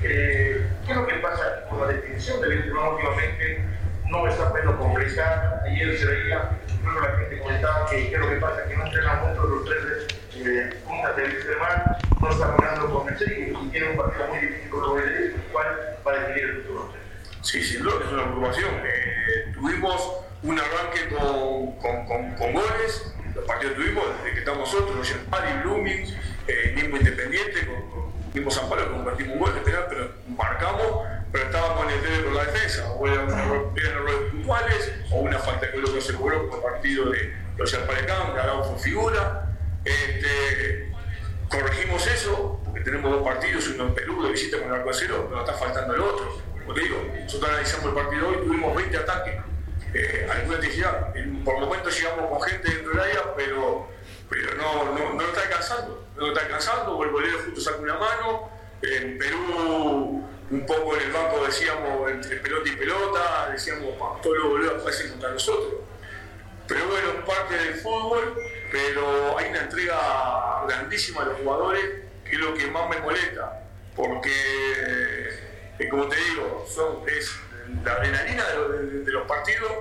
[0.03, 3.65] Eh, ¿Qué es lo que pasa con la definición del entrenador últimamente?
[4.05, 5.63] No está pudiendo concretar.
[5.65, 8.85] Ayer se veía Luego la gente comentaba que qué es lo que pasa, que no
[8.85, 13.89] entrenan juntos los tres eh, juntas de semana, no está jugando con el y tiene
[13.91, 15.67] un partido muy difícil con el cual
[16.05, 17.00] va a definir el futuro.
[17.41, 18.69] Sí, sin duda, es una preocupación.
[19.53, 20.13] Tuvimos
[20.43, 25.61] un arranque con, con, con, con, goles, los partidos tuvimos desde que estamos nosotros, Pari,
[25.63, 26.05] Blooming,
[26.47, 31.45] eh, mismo Independiente, con, mismo San Pablo, convertimos un gol de penal, pero marcamos pero
[31.45, 35.77] estábamos en el dedo con la defensa, o eran, errores puntuales, o una falta que
[35.77, 39.55] luego se cobró por partido de los Palecán, que fue figura.
[39.85, 40.91] Este,
[41.49, 45.27] corregimos eso, porque tenemos dos partidos, uno en Perú de visita con el arco cero,
[45.29, 46.41] pero está faltando el otro.
[46.65, 49.35] Como digo, nosotros analizamos el partido hoy, tuvimos 20 ataques.
[49.93, 53.87] Eh, alguna decía, por momentos llegamos con gente dentro del área, pero,
[54.29, 56.07] pero no, no, no está alcanzando.
[56.15, 58.49] No está alcanzando, el bolero justo saca una mano.
[58.81, 64.49] En Perú un poco en el banco decíamos entre pelota y pelota, decíamos, todos los
[64.49, 65.73] boludos aparecen contra nosotros.
[66.67, 68.35] Pero bueno, parte del fútbol,
[68.71, 71.83] pero hay una entrega grandísima a los jugadores,
[72.25, 73.63] que es lo que más me molesta,
[73.95, 75.39] porque,
[75.89, 76.65] como te digo,
[77.07, 77.31] es
[77.83, 79.71] la adrenalina de, los partidos,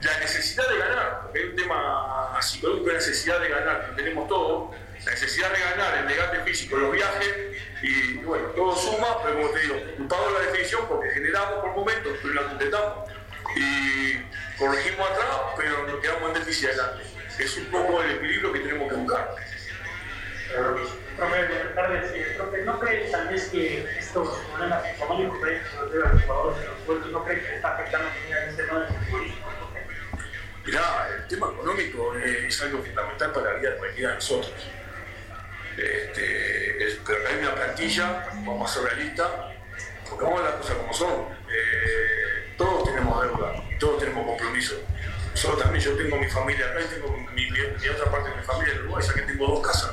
[0.00, 4.28] la necesidad de ganar, porque hay un tema psicológico de necesidad de ganar, que tenemos
[4.28, 4.74] todos,
[5.04, 7.34] la necesidad de ganar, el desgaste físico, los viajes,
[7.82, 12.12] y bueno, todo suma, pero como te digo, culpado la definición porque generamos por momentos,
[12.22, 13.10] pero la completamos.
[13.56, 14.22] y
[14.58, 17.04] corregimos atrás, pero nos quedamos en déficit adelante.
[17.38, 19.34] Es un poco el equilibrio que tenemos que buscar.
[21.18, 25.44] Eh, ¿no cree tal vez que estos problemas económicos que
[25.90, 29.48] debe a los jugadores los pueblos, no cree que está afectando a este nuevo futbolístico?
[30.64, 34.52] Mirá, el tema económico es algo fundamental para la vida de cualquiera de nosotros.
[35.76, 39.28] Este, es- pero hay una plantilla, vamos a ser realistas,
[40.08, 41.10] porque vamos a las cosas como son.
[41.50, 44.74] Eh, todos tenemos deuda todos tenemos compromiso.
[45.32, 48.36] Nosotros también, yo tengo mi familia acá y tengo mi, mi- mi otra parte de
[48.36, 49.90] mi familia en Uruguay, ya que tengo dos casas.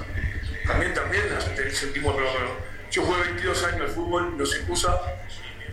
[0.70, 1.26] También, también
[1.74, 2.30] sentimos, pero
[2.91, 5.01] yo jugué 22 años de fútbol, no se excusa.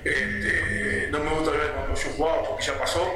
[0.02, 3.14] Este, no me gusta ver cuando yo jugaba porque ya pasó.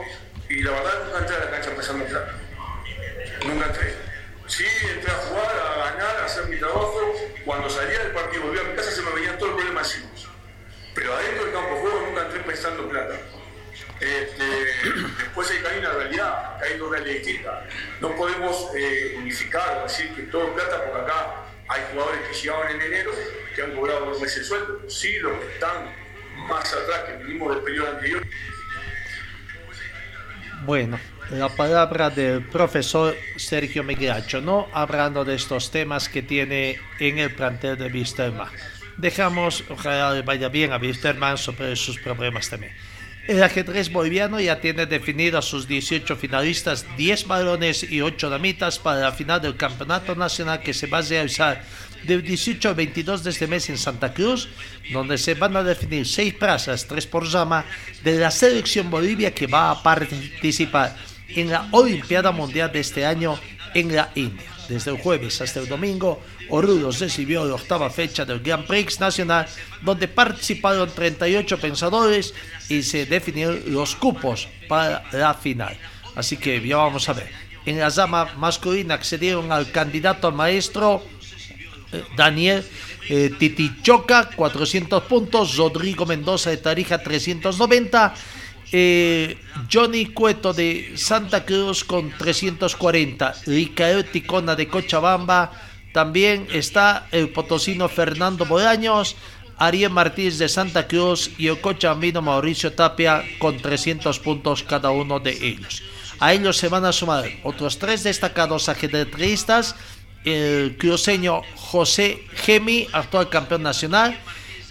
[0.50, 2.32] Y la verdad nunca entré a la cancha empezando en plata.
[3.46, 3.94] Nunca entré.
[4.46, 7.14] Sí, entré a jugar, a ganar, a hacer mi trabajo.
[7.46, 10.06] Cuando salía del partido, volvía a mi casa, se me venían todo el problema encima.
[10.94, 13.14] Pero adentro del campo de juego nunca entré pensando en plata.
[14.00, 14.44] Este,
[15.18, 17.64] después hay hay una realidad, acá hay dos realidades distintas.
[18.02, 22.34] No podemos eh, unificar o decir que todo es plata porque acá hay jugadores que
[22.34, 23.12] llegaban en enero
[23.54, 24.90] que han cobrado dos meses de sueldo.
[24.90, 25.94] Sí, los que están
[26.48, 28.26] más atrás que vinimos del periodo anterior.
[30.64, 30.98] Bueno,
[31.30, 34.68] la palabra del profesor Sergio Migracho, ¿no?
[34.72, 38.48] Hablando de estos temas que tiene en el plantel de Wisterman.
[38.96, 42.74] Dejamos, ojalá le vaya bien a Wisterman sobre sus problemas también.
[43.30, 48.80] El ajedrez boliviano ya tiene definido a sus 18 finalistas, 10 varones y 8 damitas
[48.80, 51.62] para la final del Campeonato Nacional que se va a realizar
[52.02, 54.48] del 18 al 22 de este mes en Santa Cruz,
[54.92, 57.64] donde se van a definir 6 plazas, 3 por llama,
[58.02, 60.96] de la selección Bolivia que va a participar
[61.28, 63.38] en la Olimpiada Mundial de este año
[63.74, 64.50] en la India.
[64.68, 66.20] Desde el jueves hasta el domingo,
[66.50, 69.46] Oruro recibió la octava fecha del Grand Prix Nacional,
[69.82, 72.34] donde participaron 38 pensadores
[72.68, 75.76] y se definieron los cupos para la final.
[76.14, 77.30] Así que ya vamos a ver.
[77.66, 81.02] En la llama masculina accedieron al candidato a maestro
[81.92, 82.64] eh, Daniel
[83.08, 88.14] eh, Titichoca, 400 puntos, Rodrigo Mendoza de Tarija, 390.
[88.72, 89.36] eh,
[89.70, 95.50] Johnny Cueto de Santa Cruz con 340, Ricardo Ticona de Cochabamba,
[95.92, 99.16] también está el potosino Fernando Bolaños,
[99.56, 105.20] Ariel Martínez de Santa Cruz y el cochabambino Mauricio Tapia con 300 puntos cada uno
[105.20, 105.82] de ellos.
[106.18, 109.74] A ellos se van a sumar otros tres destacados ajedrecistas,
[110.24, 114.18] el cruceño José Gemi, actual campeón nacional,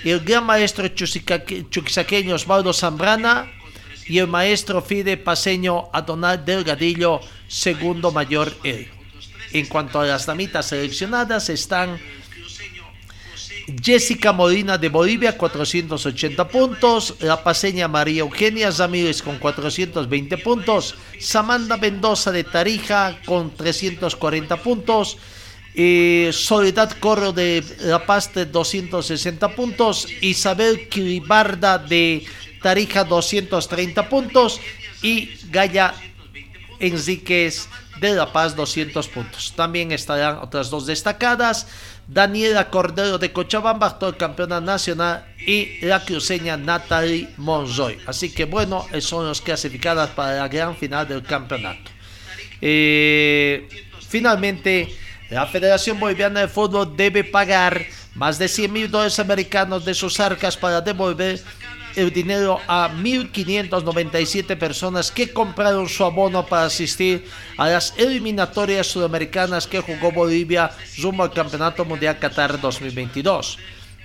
[0.03, 3.51] el gran maestro chuquisaqueño Osvaldo Zambrana
[4.07, 8.53] y el maestro Fide Paseño Adonal Delgadillo, segundo mayor.
[9.51, 11.99] En cuanto a las damitas seleccionadas están
[13.81, 21.77] Jessica Molina de Bolivia 480 puntos, la paseña María Eugenia Ramírez con 420 puntos, Samantha
[21.77, 25.17] Mendoza de Tarija con 340 puntos,
[25.75, 32.25] eh, Soledad Corro de La Paz de 260 puntos, Isabel Quiribarda de
[32.61, 34.59] Tarija 230 puntos.
[35.01, 35.93] Y Gaya
[36.79, 37.69] Enríquez
[37.99, 39.53] de La Paz 200 puntos.
[39.55, 41.67] También estarán otras dos destacadas,
[42.07, 47.97] Daniela Cordero de Cochabamba, actual campeona nacional, y la cruceña Natalie Monzoy.
[48.05, 51.91] Así que bueno, son los clasificadas para la gran final del campeonato.
[52.61, 53.67] Eh,
[54.07, 54.93] finalmente,
[55.29, 57.85] la Federación Boliviana de Fútbol debe pagar
[58.15, 61.39] más de 100 mil dólares americanos de sus arcas para devolver
[61.95, 67.25] el dinero a 1.597 personas que compraron su abono para asistir
[67.57, 70.71] a las eliminatorias sudamericanas que jugó Bolivia
[71.01, 73.57] rumbo al Campeonato Mundial Qatar 2022.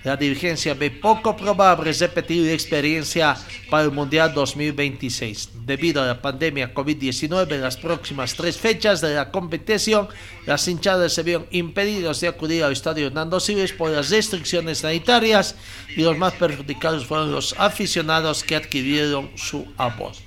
[0.05, 3.35] La dirigencia ve poco probable repetir la experiencia
[3.71, 5.49] para el Mundial 2026.
[5.65, 10.09] Debido a la pandemia COVID-19, en las próximas tres fechas de la competición,
[10.45, 15.57] las hinchadas se vieron impedidos de acudir al estadio Hernando Siles por las restricciones sanitarias
[15.97, 20.24] y los más perjudicados fueron los aficionados que adquirieron su abono.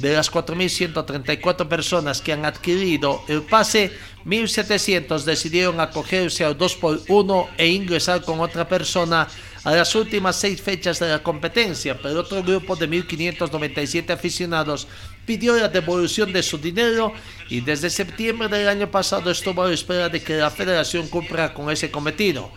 [0.00, 3.92] De las 4.134 personas que han adquirido el pase,
[4.24, 9.28] 1.700 decidieron acogerse al 2x1 e ingresar con otra persona
[9.62, 14.88] a las últimas seis fechas de la competencia, pero otro grupo de 1.597 aficionados
[15.26, 17.12] pidió la devolución de su dinero
[17.50, 21.52] y desde septiembre del año pasado estuvo a la espera de que la federación cumpla
[21.52, 22.50] con ese cometido.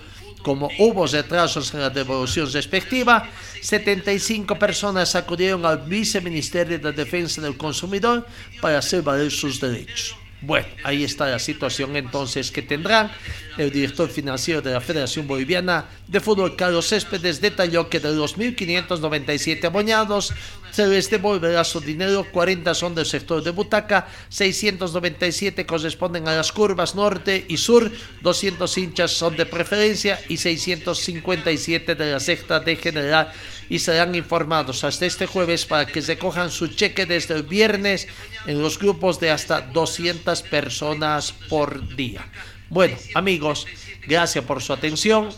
[0.43, 3.29] Como hubo retrasos en la devolución respectiva,
[3.61, 8.27] 75 personas acudieron al Viceministerio de Defensa del Consumidor
[8.61, 10.17] para hacer valer sus derechos.
[10.45, 13.09] Bueno, ahí está la situación entonces que tendrán.
[13.57, 18.37] El director financiero de la Federación Boliviana de Fútbol, Carlos Céspedes, detalló que de los
[18.37, 20.33] 1.597 abonados
[20.71, 26.51] se les devolverá su dinero, 40 son del sector de Butaca, 697 corresponden a las
[26.51, 27.89] curvas norte y sur,
[28.21, 33.31] 200 hinchas son de preferencia y 657 de la secta de general
[33.69, 38.07] y serán informados hasta este jueves para que se cojan su cheque desde el viernes
[38.45, 42.25] en los grupos de hasta 200 personas por día.
[42.69, 43.67] Bueno, amigos,
[44.07, 45.29] gracias por su atención.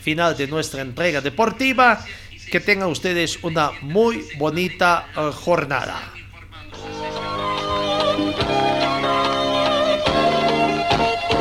[0.00, 2.04] Final de nuestra entrega deportiva.
[2.50, 6.12] Que tengan ustedes una muy bonita uh, jornada.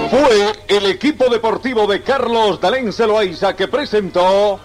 [0.10, 4.60] Fue el equipo deportivo de Carlos Dalén Celoaiza que presentó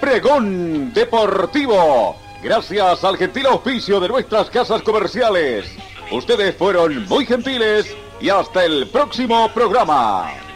[0.00, 2.16] Pregón Deportivo.
[2.42, 5.66] Gracias al gentil auspicio de nuestras casas comerciales.
[6.12, 10.47] Ustedes fueron muy gentiles y hasta el próximo programa.